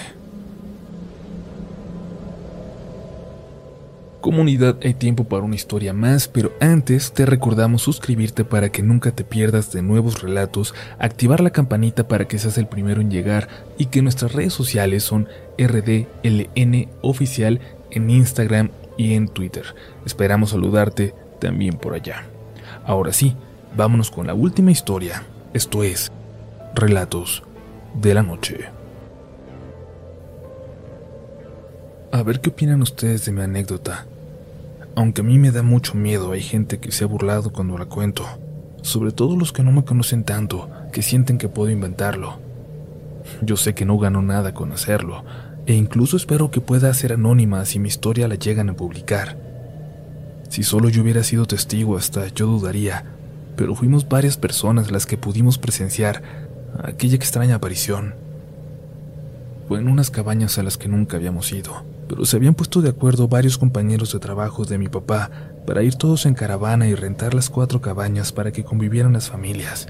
Comunidad, 4.22 4.76
hay 4.84 4.94
tiempo 4.96 5.24
para 5.24 5.44
una 5.44 5.56
historia 5.56 5.94
más, 5.94 6.28
pero 6.28 6.52
antes 6.60 7.14
te 7.14 7.26
recordamos 7.26 7.84
suscribirte 7.84 8.44
para 8.44 8.70
que 8.70 8.84
nunca 8.84 9.12
te 9.12 9.24
pierdas 9.24 9.72
de 9.72 9.82
nuevos 9.82 10.22
relatos, 10.22 10.76
activar 11.00 11.40
la 11.40 11.52
campanita 11.52 12.06
para 12.10 12.28
que 12.28 12.38
seas 12.38 12.58
el 12.58 12.68
primero 12.68 13.00
en 13.00 13.10
llegar 13.10 13.48
y 13.78 13.86
que 13.86 14.02
nuestras 14.02 14.34
redes 14.34 14.52
sociales 14.52 15.04
son 15.04 15.30
RDLN 15.58 16.90
oficial 17.02 17.62
en 17.92 18.10
Instagram 18.10 18.72
y 18.98 19.14
en 19.14 19.30
Twitter. 19.30 19.64
Esperamos 20.06 20.50
saludarte 20.50 21.16
también 21.40 21.76
por 21.78 21.94
allá. 21.94 22.26
Ahora 22.86 23.14
sí, 23.14 23.38
vámonos 23.78 24.12
con 24.12 24.28
la 24.28 24.34
última 24.34 24.72
historia. 24.72 25.24
Esto 25.54 25.82
es 25.82 26.12
Relatos 26.76 27.44
de 27.94 28.14
la 28.14 28.24
Noche. 28.24 28.79
A 32.12 32.24
ver 32.24 32.42
qué 32.42 32.50
opinan 32.50 32.82
ustedes 32.82 33.26
de 33.26 33.32
mi 33.32 33.42
anécdota. 33.42 34.08
Aunque 34.96 35.22
a 35.22 35.24
mí 35.24 35.38
me 35.38 35.52
da 35.52 35.62
mucho 35.62 35.94
miedo, 35.94 36.32
hay 36.32 36.42
gente 36.42 36.80
que 36.80 36.92
se 36.92 37.04
ha 37.04 37.08
burlado 37.08 37.52
cuando 37.52 37.78
la 37.78 37.86
cuento. 37.86 38.26
Sobre 38.82 39.12
todo 39.12 39.38
los 39.38 39.54
que 39.54 39.62
no 39.62 39.72
me 39.72 39.86
conocen 39.86 40.24
tanto, 40.24 40.72
que 40.92 41.04
sienten 41.04 41.38
que 41.38 41.50
puedo 41.50 41.70
inventarlo. 41.70 42.40
Yo 43.44 43.58
sé 43.58 43.76
que 43.76 43.86
no 43.86 44.00
gano 44.00 44.24
nada 44.24 44.56
con 44.56 44.72
hacerlo, 44.72 45.24
e 45.68 45.76
incluso 45.76 46.18
espero 46.18 46.50
que 46.50 46.62
pueda 46.62 46.92
ser 46.96 47.14
anónima 47.14 47.64
si 47.66 47.78
mi 47.78 47.90
historia 47.90 48.28
la 48.28 48.36
llegan 48.36 48.72
a 48.72 48.76
publicar. 48.76 49.38
Si 50.50 50.64
solo 50.64 50.90
yo 50.90 51.04
hubiera 51.04 51.24
sido 51.24 51.46
testigo 51.46 51.96
hasta 51.96 52.28
yo 52.30 52.48
dudaría, 52.48 53.06
pero 53.56 53.76
fuimos 53.76 54.10
varias 54.10 54.36
personas 54.36 54.90
las 54.90 55.06
que 55.06 55.18
pudimos 55.18 55.60
presenciar 55.60 56.24
aquella 56.84 57.16
extraña 57.16 57.56
aparición. 57.56 58.16
Fue 59.68 59.78
en 59.78 59.88
unas 59.88 60.10
cabañas 60.10 60.58
a 60.58 60.64
las 60.64 60.76
que 60.80 60.88
nunca 60.88 61.18
habíamos 61.18 61.52
ido 61.52 61.84
pero 62.10 62.26
se 62.26 62.38
habían 62.38 62.56
puesto 62.56 62.82
de 62.82 62.90
acuerdo 62.90 63.28
varios 63.28 63.60
compañeros 63.60 64.12
de 64.12 64.20
trabajo 64.20 64.66
de 64.66 64.80
mi 64.80 64.90
papá 64.90 65.30
para 65.68 65.84
ir 65.84 65.94
todos 65.94 66.26
en 66.26 66.34
caravana 66.34 66.88
y 66.88 66.96
rentar 66.96 67.36
las 67.36 67.52
cuatro 67.52 67.82
cabañas 67.82 68.32
para 68.32 68.52
que 68.52 68.64
convivieran 68.64 69.14
las 69.14 69.30
familias. 69.30 69.88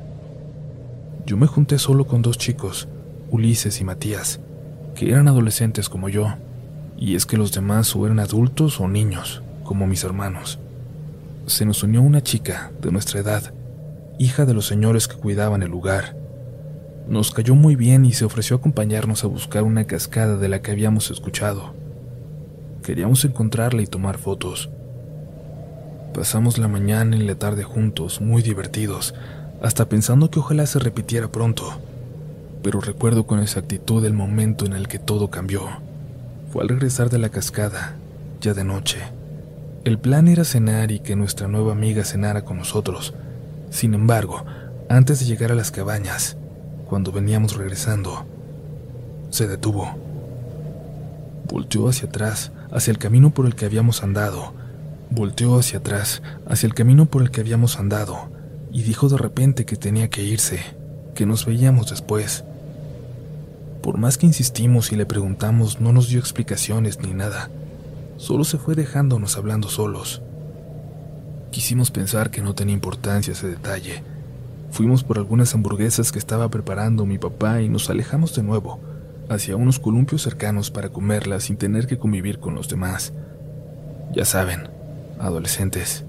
Yo 1.25 1.37
me 1.37 1.47
junté 1.47 1.79
solo 1.79 2.05
con 2.05 2.21
dos 2.21 2.37
chicos, 2.37 2.89
Ulises 3.31 3.79
y 3.79 3.85
Matías, 3.85 4.41
que 4.95 5.09
eran 5.09 5.29
adolescentes 5.29 5.87
como 5.87 6.09
yo, 6.09 6.35
y 6.97 7.15
es 7.15 7.25
que 7.25 7.37
los 7.37 7.53
demás 7.53 7.95
o 7.95 8.05
eran 8.05 8.19
adultos 8.19 8.81
o 8.81 8.89
niños, 8.89 9.41
como 9.63 9.87
mis 9.87 10.03
hermanos. 10.03 10.59
Se 11.45 11.65
nos 11.65 11.83
unió 11.83 12.01
una 12.01 12.21
chica 12.21 12.73
de 12.81 12.91
nuestra 12.91 13.21
edad, 13.21 13.53
hija 14.17 14.45
de 14.45 14.53
los 14.53 14.67
señores 14.67 15.07
que 15.07 15.15
cuidaban 15.15 15.63
el 15.63 15.71
lugar. 15.71 16.17
Nos 17.07 17.31
cayó 17.31 17.55
muy 17.55 17.77
bien 17.77 18.03
y 18.03 18.11
se 18.11 18.25
ofreció 18.25 18.57
a 18.57 18.59
acompañarnos 18.59 19.23
a 19.23 19.27
buscar 19.27 19.63
una 19.63 19.85
cascada 19.85 20.35
de 20.35 20.49
la 20.49 20.61
que 20.61 20.71
habíamos 20.71 21.11
escuchado. 21.11 21.78
Queríamos 22.83 23.25
encontrarla 23.25 23.81
y 23.81 23.87
tomar 23.87 24.17
fotos. 24.17 24.69
Pasamos 26.13 26.57
la 26.57 26.67
mañana 26.67 27.15
y 27.15 27.19
la 27.19 27.35
tarde 27.35 27.63
juntos, 27.63 28.21
muy 28.21 28.41
divertidos, 28.41 29.13
hasta 29.61 29.87
pensando 29.87 30.31
que 30.31 30.39
ojalá 30.39 30.65
se 30.65 30.79
repitiera 30.79 31.31
pronto. 31.31 31.79
Pero 32.63 32.81
recuerdo 32.81 33.25
con 33.25 33.39
exactitud 33.39 34.03
el 34.05 34.13
momento 34.13 34.65
en 34.65 34.73
el 34.73 34.87
que 34.87 34.99
todo 34.99 35.29
cambió. 35.29 35.63
Fue 36.51 36.63
al 36.63 36.69
regresar 36.69 37.09
de 37.09 37.19
la 37.19 37.29
cascada, 37.29 37.95
ya 38.41 38.53
de 38.53 38.63
noche. 38.63 38.99
El 39.85 39.99
plan 39.99 40.27
era 40.27 40.43
cenar 40.43 40.91
y 40.91 40.99
que 40.99 41.15
nuestra 41.15 41.47
nueva 41.47 41.71
amiga 41.71 42.03
cenara 42.03 42.43
con 42.43 42.57
nosotros. 42.57 43.13
Sin 43.69 43.93
embargo, 43.93 44.45
antes 44.89 45.19
de 45.19 45.25
llegar 45.25 45.51
a 45.51 45.55
las 45.55 45.71
cabañas, 45.71 46.37
cuando 46.87 47.11
veníamos 47.11 47.55
regresando, 47.55 48.25
se 49.29 49.47
detuvo. 49.47 49.95
Volteó 51.47 51.87
hacia 51.87 52.07
atrás 52.07 52.51
hacia 52.71 52.91
el 52.91 52.97
camino 52.97 53.31
por 53.31 53.45
el 53.45 53.55
que 53.55 53.65
habíamos 53.65 54.03
andado. 54.03 54.53
Volteó 55.09 55.57
hacia 55.57 55.79
atrás, 55.79 56.21
hacia 56.47 56.67
el 56.67 56.73
camino 56.73 57.05
por 57.07 57.21
el 57.21 57.31
que 57.31 57.41
habíamos 57.41 57.79
andado, 57.79 58.29
y 58.71 58.83
dijo 58.83 59.09
de 59.09 59.17
repente 59.17 59.65
que 59.65 59.75
tenía 59.75 60.09
que 60.09 60.23
irse, 60.23 60.59
que 61.15 61.25
nos 61.25 61.45
veíamos 61.45 61.89
después. 61.89 62.43
Por 63.81 63.97
más 63.97 64.17
que 64.17 64.27
insistimos 64.27 64.91
y 64.91 64.95
le 64.95 65.05
preguntamos, 65.05 65.79
no 65.79 65.91
nos 65.93 66.09
dio 66.09 66.19
explicaciones 66.19 66.99
ni 66.99 67.13
nada. 67.13 67.49
Solo 68.17 68.43
se 68.43 68.57
fue 68.57 68.75
dejándonos 68.75 69.37
hablando 69.37 69.69
solos. 69.69 70.21
Quisimos 71.51 71.89
pensar 71.89 72.29
que 72.29 72.41
no 72.41 72.53
tenía 72.53 72.75
importancia 72.75 73.33
ese 73.33 73.47
detalle. 73.47 74.03
Fuimos 74.69 75.03
por 75.03 75.17
algunas 75.17 75.55
hamburguesas 75.55 76.11
que 76.11 76.19
estaba 76.19 76.49
preparando 76.49 77.05
mi 77.05 77.17
papá 77.17 77.61
y 77.61 77.69
nos 77.69 77.89
alejamos 77.89 78.35
de 78.35 78.43
nuevo 78.43 78.79
hacia 79.29 79.55
unos 79.55 79.79
columpios 79.79 80.23
cercanos 80.23 80.71
para 80.71 80.89
comerlas 80.89 81.43
sin 81.43 81.57
tener 81.57 81.85
que 81.87 81.99
convivir 81.99 82.39
con 82.39 82.55
los 82.55 82.67
demás. 82.67 83.13
Ya 84.11 84.25
saben, 84.25 84.67
adolescentes. 85.19 86.03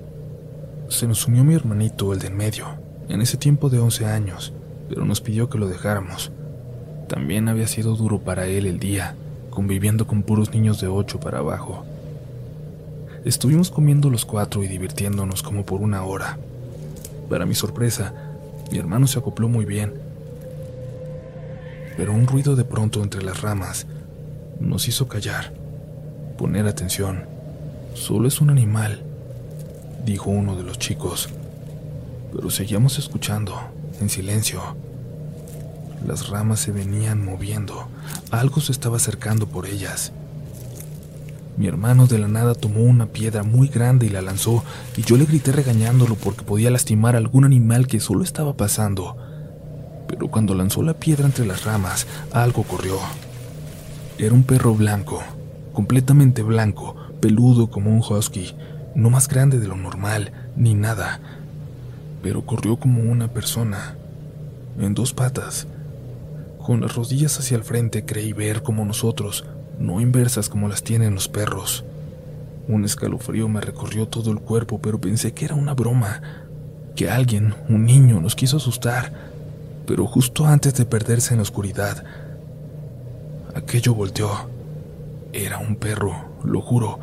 Se 0.88 1.06
nos 1.06 1.26
unió 1.26 1.44
mi 1.44 1.54
hermanito, 1.54 2.12
el 2.12 2.18
de 2.18 2.28
en 2.28 2.36
medio, 2.36 2.66
en 3.08 3.20
ese 3.20 3.36
tiempo 3.36 3.68
de 3.68 3.78
11 3.78 4.06
años, 4.06 4.52
pero 4.88 5.04
nos 5.04 5.20
pidió 5.20 5.50
que 5.50 5.58
lo 5.58 5.68
dejáramos. 5.68 6.32
También 7.08 7.48
había 7.48 7.66
sido 7.66 7.94
duro 7.94 8.20
para 8.20 8.46
él 8.46 8.66
el 8.66 8.78
día, 8.78 9.14
conviviendo 9.50 10.06
con 10.06 10.22
puros 10.22 10.52
niños 10.52 10.80
de 10.80 10.88
8 10.88 11.20
para 11.20 11.38
abajo. 11.38 11.84
Estuvimos 13.24 13.70
comiendo 13.70 14.08
los 14.08 14.24
cuatro 14.24 14.64
y 14.64 14.68
divirtiéndonos 14.68 15.42
como 15.42 15.66
por 15.66 15.82
una 15.82 16.02
hora. 16.04 16.38
Para 17.28 17.44
mi 17.44 17.54
sorpresa, 17.54 18.14
mi 18.72 18.78
hermano 18.78 19.06
se 19.06 19.18
acopló 19.18 19.48
muy 19.48 19.66
bien 19.66 20.09
pero 21.96 22.12
un 22.12 22.26
ruido 22.26 22.56
de 22.56 22.64
pronto 22.64 23.02
entre 23.02 23.22
las 23.22 23.40
ramas 23.40 23.86
nos 24.60 24.88
hizo 24.88 25.08
callar, 25.08 25.52
poner 26.38 26.66
atención. 26.66 27.24
Solo 27.94 28.28
es 28.28 28.40
un 28.40 28.50
animal, 28.50 29.02
dijo 30.04 30.30
uno 30.30 30.56
de 30.56 30.62
los 30.62 30.78
chicos, 30.78 31.28
pero 32.34 32.50
seguíamos 32.50 32.98
escuchando, 32.98 33.54
en 34.00 34.08
silencio. 34.08 34.62
Las 36.06 36.28
ramas 36.28 36.60
se 36.60 36.72
venían 36.72 37.24
moviendo. 37.24 37.88
Algo 38.30 38.60
se 38.60 38.72
estaba 38.72 38.96
acercando 38.96 39.46
por 39.46 39.66
ellas. 39.66 40.12
Mi 41.56 41.66
hermano 41.66 42.06
de 42.06 42.18
la 42.18 42.28
nada 42.28 42.54
tomó 42.54 42.80
una 42.80 43.06
piedra 43.06 43.42
muy 43.42 43.68
grande 43.68 44.06
y 44.06 44.08
la 44.08 44.22
lanzó, 44.22 44.64
y 44.96 45.02
yo 45.02 45.18
le 45.18 45.26
grité 45.26 45.52
regañándolo 45.52 46.14
porque 46.14 46.42
podía 46.42 46.70
lastimar 46.70 47.14
a 47.14 47.18
algún 47.18 47.44
animal 47.44 47.86
que 47.86 48.00
solo 48.00 48.24
estaba 48.24 48.56
pasando. 48.56 49.16
Pero 50.10 50.28
cuando 50.28 50.56
lanzó 50.56 50.82
la 50.82 50.94
piedra 50.94 51.26
entre 51.26 51.46
las 51.46 51.64
ramas, 51.64 52.08
algo 52.32 52.64
corrió. 52.64 52.98
Era 54.18 54.34
un 54.34 54.42
perro 54.42 54.74
blanco, 54.74 55.22
completamente 55.72 56.42
blanco, 56.42 56.96
peludo 57.20 57.70
como 57.70 57.90
un 57.90 58.00
husky, 58.00 58.56
no 58.96 59.08
más 59.08 59.28
grande 59.28 59.60
de 59.60 59.68
lo 59.68 59.76
normal, 59.76 60.32
ni 60.56 60.74
nada, 60.74 61.20
pero 62.24 62.44
corrió 62.44 62.76
como 62.76 63.02
una 63.02 63.28
persona, 63.28 63.94
en 64.80 64.94
dos 64.94 65.12
patas. 65.14 65.68
Con 66.58 66.80
las 66.80 66.96
rodillas 66.96 67.38
hacia 67.38 67.56
el 67.56 67.62
frente 67.62 68.04
creí 68.04 68.32
ver 68.32 68.64
como 68.64 68.84
nosotros, 68.84 69.44
no 69.78 70.00
inversas 70.00 70.48
como 70.48 70.68
las 70.68 70.82
tienen 70.82 71.14
los 71.14 71.28
perros. 71.28 71.84
Un 72.66 72.84
escalofrío 72.84 73.48
me 73.48 73.60
recorrió 73.60 74.08
todo 74.08 74.32
el 74.32 74.40
cuerpo, 74.40 74.80
pero 74.80 75.00
pensé 75.00 75.32
que 75.32 75.44
era 75.44 75.54
una 75.54 75.72
broma, 75.72 76.20
que 76.96 77.08
alguien, 77.08 77.54
un 77.68 77.84
niño, 77.86 78.20
nos 78.20 78.34
quiso 78.34 78.56
asustar. 78.56 79.29
Pero 79.90 80.06
justo 80.06 80.46
antes 80.46 80.74
de 80.74 80.86
perderse 80.86 81.34
en 81.34 81.38
la 81.38 81.42
oscuridad, 81.42 82.04
aquello 83.56 83.92
volteó. 83.92 84.30
Era 85.32 85.58
un 85.58 85.74
perro, 85.74 86.14
lo 86.44 86.60
juro. 86.60 87.00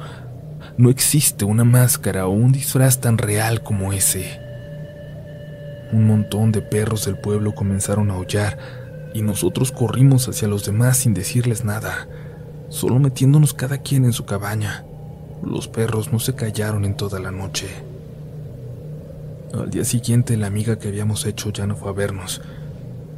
No 0.77 0.89
existe 0.89 1.43
una 1.43 1.65
máscara 1.65 2.27
o 2.27 2.29
un 2.29 2.53
disfraz 2.53 3.01
tan 3.01 3.17
real 3.17 3.61
como 3.61 3.91
ese. 3.91 4.39
Un 5.91 6.07
montón 6.07 6.53
de 6.53 6.61
perros 6.61 7.03
del 7.03 7.17
pueblo 7.19 7.53
comenzaron 7.53 8.09
a 8.09 8.13
aullar 8.13 8.57
y 9.13 9.21
nosotros 9.21 9.73
corrimos 9.73 10.29
hacia 10.29 10.47
los 10.47 10.65
demás 10.65 10.95
sin 10.95 11.13
decirles 11.13 11.65
nada 11.65 12.07
solo 12.69 12.99
metiéndonos 12.99 13.53
cada 13.53 13.79
quien 13.79 14.05
en 14.05 14.13
su 14.13 14.23
cabaña. 14.23 14.85
Los 15.43 15.67
perros 15.67 16.13
no 16.13 16.19
se 16.19 16.35
callaron 16.35 16.85
en 16.85 16.95
toda 16.95 17.19
la 17.19 17.31
noche. 17.31 17.67
Al 19.53 19.69
día 19.69 19.83
siguiente 19.83 20.37
la 20.37 20.47
amiga 20.47 20.79
que 20.79 20.87
habíamos 20.87 21.25
hecho 21.25 21.49
ya 21.51 21.67
no 21.67 21.75
fue 21.75 21.89
a 21.89 21.93
vernos. 21.93 22.41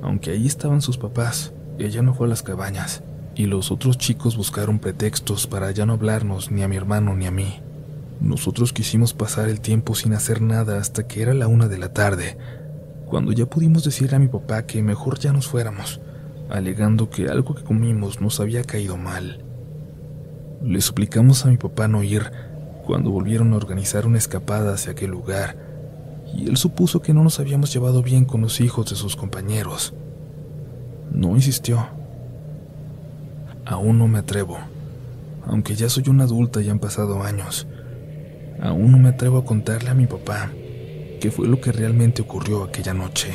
Aunque 0.02 0.32
ahí 0.32 0.48
estaban 0.48 0.82
sus 0.82 0.98
papás, 0.98 1.54
ella 1.78 2.02
no 2.02 2.14
fue 2.14 2.28
a 2.28 2.30
las 2.30 2.44
cabañas, 2.44 3.04
y 3.36 3.46
los 3.46 3.72
otros 3.72 3.98
chicos 3.98 4.38
buscaron 4.38 4.80
pretextos 4.80 5.48
para 5.48 5.72
ya 5.72 5.86
no 5.86 5.94
hablarnos 5.94 6.52
ni 6.52 6.64
a 6.64 6.68
mi 6.68 6.76
hermano 6.76 7.16
ni 7.16 7.26
a 7.26 7.32
mí. 7.32 7.62
Nosotros 8.22 8.74
quisimos 8.74 9.14
pasar 9.14 9.50
el 9.50 9.62
tiempo 9.62 9.96
sin 9.96 10.14
hacer 10.14 10.42
nada 10.42 10.80
hasta 10.80 11.08
que 11.08 11.22
era 11.22 11.34
la 11.34 11.48
una 11.48 11.68
de 11.68 11.78
la 11.78 11.94
tarde, 11.94 12.38
cuando 13.06 13.32
ya 13.32 13.46
pudimos 13.46 13.84
decirle 13.84 14.18
a 14.18 14.20
mi 14.20 14.28
papá 14.28 14.66
que 14.66 14.84
mejor 14.84 15.20
ya 15.20 15.34
nos 15.34 15.48
fuéramos 15.48 16.02
alegando 16.50 17.10
que 17.10 17.30
algo 17.30 17.54
que 17.54 17.64
comimos 17.64 18.22
nos 18.22 18.40
había 18.40 18.64
caído 18.64 18.98
mal. 18.98 19.44
Le 20.64 20.82
suplicamos 20.82 21.46
a 21.46 21.50
mi 21.50 21.58
papá 21.58 21.88
no 21.88 22.04
ir 22.04 22.32
cuando 22.86 23.12
volvieron 23.12 23.54
a 23.54 23.58
organizar 23.58 24.08
una 24.08 24.18
escapada 24.18 24.74
hacia 24.74 24.94
aquel 24.94 25.12
lugar, 25.12 25.56
y 26.36 26.48
él 26.48 26.58
supuso 26.58 27.02
que 27.02 27.14
no 27.14 27.24
nos 27.24 27.40
habíamos 27.40 27.74
llevado 27.74 28.02
bien 28.02 28.26
con 28.26 28.42
los 28.42 28.62
hijos 28.62 28.90
de 28.90 28.96
sus 28.96 29.16
compañeros. 29.16 29.94
No 31.12 31.36
insistió. 31.36 31.88
Aún 33.66 34.00
no 34.00 34.08
me 34.08 34.20
atrevo, 34.20 34.58
aunque 35.46 35.76
ya 35.76 35.90
soy 35.90 36.04
una 36.10 36.24
adulta 36.24 36.62
y 36.62 36.70
han 36.70 36.80
pasado 36.80 37.24
años. 37.24 37.68
Aún 38.62 38.92
no 38.92 38.98
me 38.98 39.10
atrevo 39.10 39.38
a 39.40 39.46
contarle 39.46 39.90
a 39.90 39.94
mi 39.94 40.06
papá 40.06 40.52
qué 41.20 41.32
fue 41.32 41.48
lo 41.48 41.60
que 41.62 41.72
realmente 41.72 42.22
ocurrió 42.22 42.64
aquella 42.64 42.94
noche. 42.94 43.34